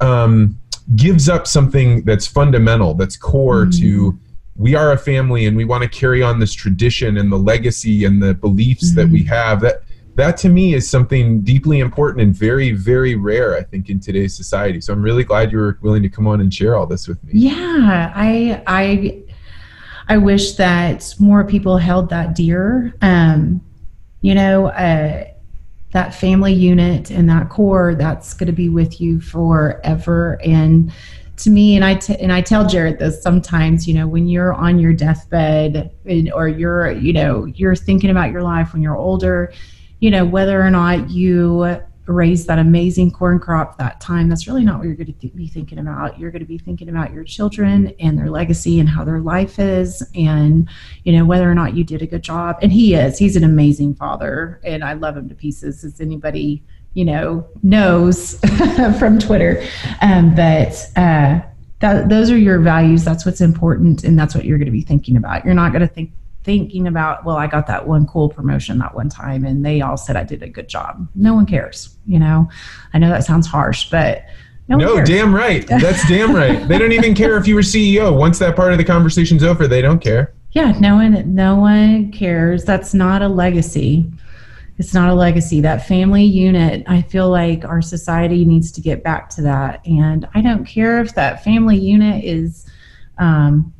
[0.00, 0.58] um,
[0.96, 4.18] gives up something that's fundamental, that's core to
[4.56, 8.04] we are a family, and we want to carry on this tradition and the legacy
[8.04, 9.62] and the beliefs that we have.
[9.62, 9.82] That
[10.16, 13.56] that to me is something deeply important and very, very rare.
[13.56, 14.80] I think in today's society.
[14.82, 17.22] So I'm really glad you were willing to come on and share all this with
[17.24, 17.32] me.
[17.34, 19.22] yeah i i
[20.10, 23.60] i wish that more people held that dear um
[24.20, 25.24] you know uh
[25.92, 30.40] that family unit and that core that's going to be with you forever.
[30.44, 30.92] And
[31.38, 34.52] to me and I t- and I tell Jared this sometimes you know when you're
[34.52, 38.96] on your deathbed and, or you're you know you're thinking about your life when you're
[38.96, 39.50] older
[40.00, 41.80] you know whether or not you
[42.12, 45.34] raise that amazing corn crop that time that's really not what you're going to th-
[45.34, 46.18] be thinking about.
[46.18, 49.58] You're going to be thinking about your children and their legacy and how their life
[49.58, 50.68] is and
[51.04, 52.58] you know whether or not you did a good job.
[52.62, 56.62] And he is he's an amazing father and i love him to pieces as anybody
[56.94, 58.40] you know knows
[58.98, 59.64] from twitter.
[60.00, 61.40] Um, but uh,
[61.80, 64.82] that, those are your values that's what's important and that's what you're going to be
[64.82, 65.44] thinking about.
[65.44, 66.12] You're not going to think
[66.42, 69.96] thinking about well i got that one cool promotion that one time and they all
[69.96, 72.48] said i did a good job no one cares you know
[72.94, 74.24] i know that sounds harsh but
[74.70, 75.66] no, No, damn right.
[75.66, 76.68] That's damn right.
[76.68, 78.16] They don't even care if you were CEO.
[78.16, 80.32] Once that part of the conversation's over, they don't care.
[80.52, 82.64] Yeah, no one no one cares.
[82.64, 84.08] That's not a legacy.
[84.78, 85.60] It's not a legacy.
[85.60, 89.84] That family unit, I feel like our society needs to get back to that.
[89.86, 92.66] And I don't care if that family unit is
[93.18, 93.74] um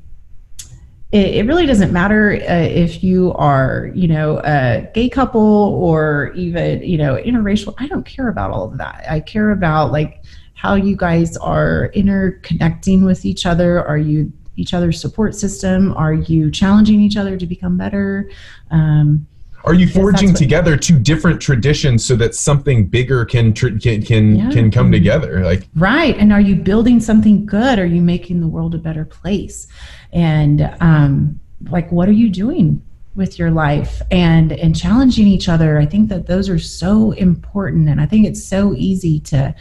[1.13, 6.33] it, it really doesn't matter uh, if you are, you know, a gay couple or
[6.35, 7.75] even, you know, interracial.
[7.79, 9.05] I don't care about all of that.
[9.09, 10.23] I care about like
[10.55, 13.85] how you guys are interconnecting with each other.
[13.87, 15.95] Are you each other's support system?
[15.97, 18.31] Are you challenging each other to become better?
[18.71, 19.27] Um,
[19.65, 24.37] Are you forging together two different traditions so that something bigger can tr- can can,
[24.37, 24.51] Yeah.
[24.51, 25.45] can come together?
[25.45, 26.17] Like Right.
[26.17, 27.79] And are you building something good?
[27.79, 29.67] Are you making the world a better place?
[30.13, 32.83] And um, like what are you doing
[33.15, 37.89] with your life and and challenging each other i think that those are so important
[37.89, 39.55] and i think it's so easy to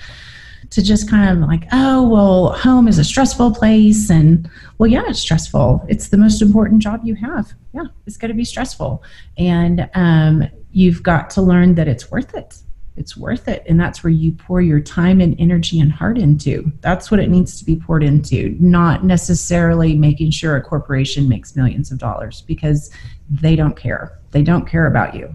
[0.70, 5.04] to just kind of like oh well home is a stressful place and well yeah
[5.08, 9.04] it's stressful it's the most important job you have yeah it's going to be stressful.
[9.38, 12.58] And um, you've got to learn that it's worth it.
[12.96, 13.64] It's worth it.
[13.68, 16.72] And that's where you pour your time and energy and heart into.
[16.82, 21.56] That's what it needs to be poured into not necessarily making sure a corporation makes
[21.56, 22.92] millions of dollars because
[23.30, 24.20] they don't care.
[24.32, 25.34] They don't care about you.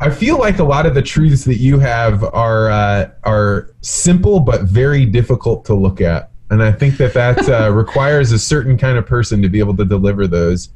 [0.00, 4.40] I feel like a lot of the truths that you have are uh, are simple
[4.40, 8.76] but very difficult to look at, and I think that that uh, requires a certain
[8.76, 10.70] kind of person to be able to deliver those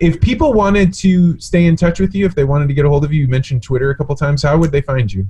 [0.00, 2.88] if people wanted to stay in touch with you, if they wanted to get a
[2.88, 4.42] hold of you, you mentioned Twitter a couple times.
[4.42, 5.26] How would they find you?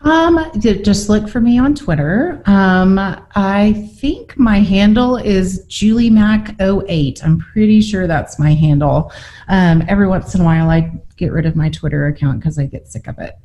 [0.00, 2.40] Um, just look for me on Twitter.
[2.46, 2.98] Um,
[3.34, 7.24] I think my handle is JulieMac08.
[7.24, 9.12] I'm pretty sure that's my handle.
[9.48, 12.66] Um, every once in a while, I get rid of my Twitter account because I
[12.66, 13.36] get sick of it.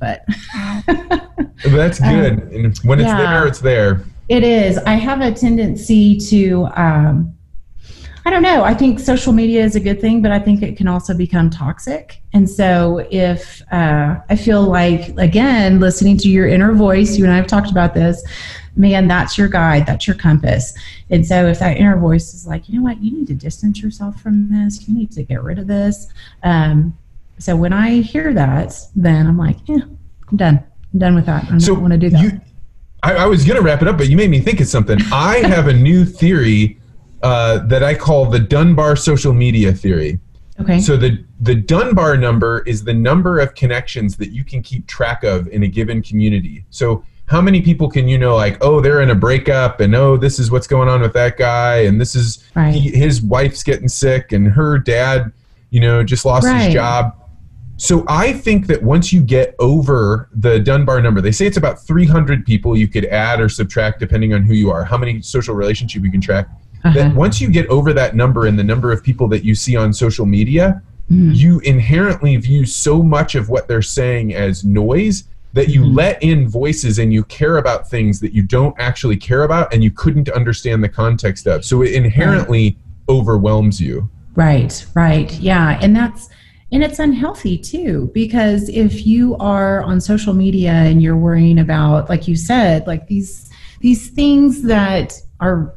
[1.62, 2.32] But that's good.
[2.32, 4.04] Um, and when it's yeah, there, it's there.
[4.28, 4.76] It is.
[4.78, 7.34] I have a tendency to um,
[8.26, 8.64] I don't know.
[8.64, 11.50] I think social media is a good thing, but I think it can also become
[11.50, 12.22] toxic.
[12.32, 17.32] And so, if uh, I feel like, again, listening to your inner voice, you and
[17.32, 18.24] I have talked about this,
[18.76, 20.72] man, that's your guide, that's your compass.
[21.10, 23.82] And so, if that inner voice is like, you know what, you need to distance
[23.82, 26.08] yourself from this, you need to get rid of this.
[26.42, 26.96] Um,
[27.38, 29.82] so, when I hear that, then I'm like, yeah,
[30.30, 30.64] I'm done.
[30.94, 31.44] I'm done with that.
[31.50, 32.22] I so don't want to do that.
[32.22, 32.40] You,
[33.02, 34.98] I, I was going to wrap it up, but you made me think of something.
[35.12, 36.80] I have a new theory
[37.24, 40.20] uh, that I call the Dunbar social media theory.
[40.60, 40.78] Okay.
[40.78, 45.24] So the the Dunbar number is the number of connections that you can keep track
[45.24, 46.66] of in a given community.
[46.68, 50.18] So how many people can you know like oh they're in a breakup and oh
[50.18, 52.74] this is what's going on with that guy and this is right.
[52.74, 55.32] he, his wife's getting sick and her dad
[55.70, 56.64] you know just lost right.
[56.64, 57.18] his job
[57.76, 61.84] so I think that once you get over the Dunbar number, they say it's about
[61.84, 65.56] 300 people you could add or subtract depending on who you are, how many social
[65.56, 66.48] relationships you can track
[66.84, 66.94] uh-huh.
[66.94, 69.76] that once you get over that number and the number of people that you see
[69.76, 71.34] on social media, mm.
[71.34, 75.24] you inherently view so much of what they're saying as noise
[75.54, 75.96] that you mm.
[75.96, 79.84] let in voices and you care about things that you don't actually care about and
[79.84, 81.64] you couldn't understand the context of.
[81.64, 82.76] So it inherently right.
[83.08, 84.10] overwhelms you.
[84.34, 85.32] Right, right.
[85.38, 85.78] Yeah.
[85.80, 86.28] And that's,
[86.72, 92.08] and it's unhealthy too, because if you are on social media and you're worrying about,
[92.08, 95.76] like you said, like these, these things that are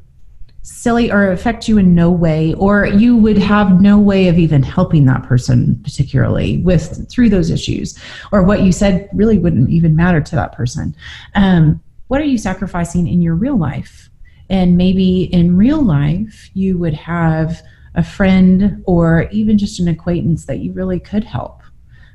[0.67, 4.61] silly or affect you in no way or you would have no way of even
[4.61, 7.97] helping that person particularly with through those issues
[8.33, 10.93] or what you said really wouldn't even matter to that person.
[11.35, 14.09] Um, what are you sacrificing in your real life?
[14.49, 17.61] And maybe in real life you would have
[17.95, 21.61] a friend or even just an acquaintance that you really could help.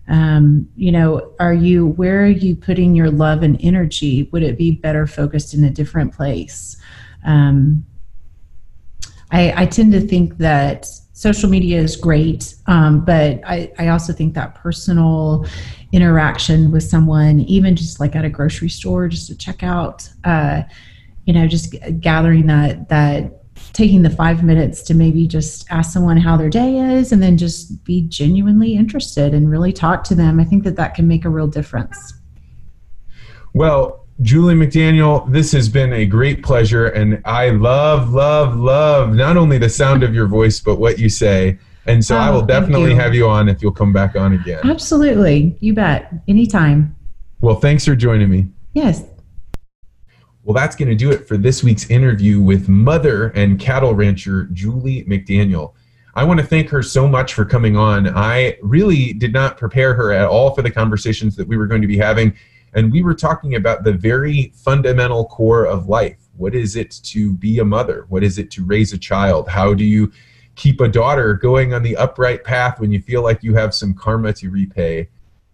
[0.09, 4.29] Um, you know are you where are you putting your love and energy?
[4.31, 6.77] Would it be better focused in a different place?
[7.25, 7.87] Um,
[9.33, 14.13] I, I tend to think that social media is great, um, but I, I also
[14.13, 15.47] think that personal
[15.93, 20.63] interaction with someone, even just like at a grocery store, just to check out, uh,
[21.25, 23.39] you know, just gathering that that
[23.73, 27.39] taking the five minutes to maybe just ask someone how their day is and then
[27.39, 31.25] just be genuinely interested and really talk to them i think that that can make
[31.25, 32.15] a real difference.
[33.55, 39.37] Well Julie McDaniel, this has been a great pleasure, and I love, love, love not
[39.37, 41.59] only the sound of your voice, but what you say.
[41.87, 42.97] And so oh, I will definitely you.
[42.97, 44.61] have you on if you'll come back on again.
[44.65, 45.57] Absolutely.
[45.61, 46.13] You bet.
[46.29, 46.95] Anytime.
[47.41, 48.49] Well, thanks for joining me.
[48.75, 49.03] Yes.
[50.45, 54.45] Well, that's going to do it for this week's interview with mother and cattle rancher
[54.53, 55.73] Julie McDaniel.
[56.15, 58.09] I want to thank her so much for coming on.
[58.09, 61.81] I really did not prepare her at all for the conversations that we were going
[61.81, 62.35] to be having.
[62.75, 66.19] And we were talking about the very fundamental core of life.
[66.37, 68.07] What is it to be a mother?
[68.09, 69.49] What is it to raise a child?
[69.49, 70.11] How do you
[70.55, 73.95] keep a daughter going on the upright path when you feel like you have some
[73.95, 75.09] karma to repay?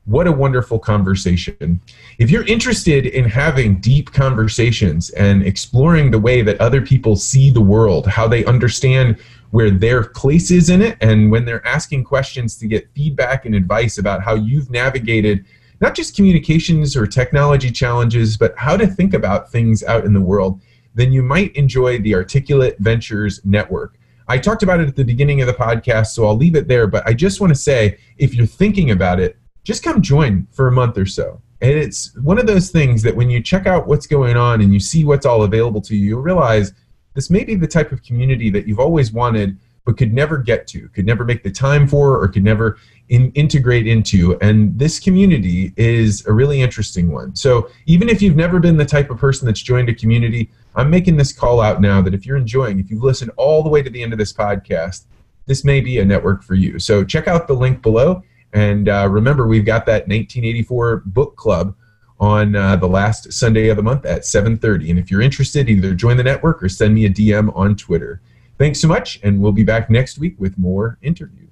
[0.05, 1.83] What a wonderful conversation.
[2.19, 7.51] If you're interested in having deep conversations and exploring the way that other people see
[7.51, 9.19] the world, how they understand
[9.51, 13.55] where their place is in it, and when they're asking questions to get feedback and
[13.55, 15.45] advice about how you've navigated
[15.81, 20.21] not just communications or technology challenges, but how to think about things out in the
[20.21, 20.61] world,
[20.95, 23.99] then you might enjoy the Articulate Ventures Network.
[24.27, 26.87] I talked about it at the beginning of the podcast, so I'll leave it there.
[26.87, 30.69] But I just want to say if you're thinking about it, just come join for
[30.69, 31.41] a month or so.
[31.61, 34.73] And it's one of those things that when you check out what's going on and
[34.73, 36.73] you see what's all available to you, you'll realize
[37.15, 39.59] this may be the type of community that you've always wanted,
[39.89, 42.77] but could never get to, could never make the time for, or could never
[43.09, 44.39] in, integrate into.
[44.41, 47.35] And this community is a really interesting one.
[47.35, 50.91] So even if you've never been the type of person that's joined a community, I'm
[50.91, 53.83] making this call out now that if you're enjoying, if you've listened all the way
[53.83, 55.07] to the end of this podcast,
[55.47, 56.79] this may be a network for you.
[56.79, 58.23] So check out the link below.
[58.53, 61.75] And uh, remember, we've got that 1984 book club
[62.21, 64.91] on uh, the last Sunday of the month at 7:30.
[64.91, 68.21] And if you're interested, either join the network or send me a DM on Twitter.
[68.59, 71.48] Thanks so much, and we'll be back next week with more interviews.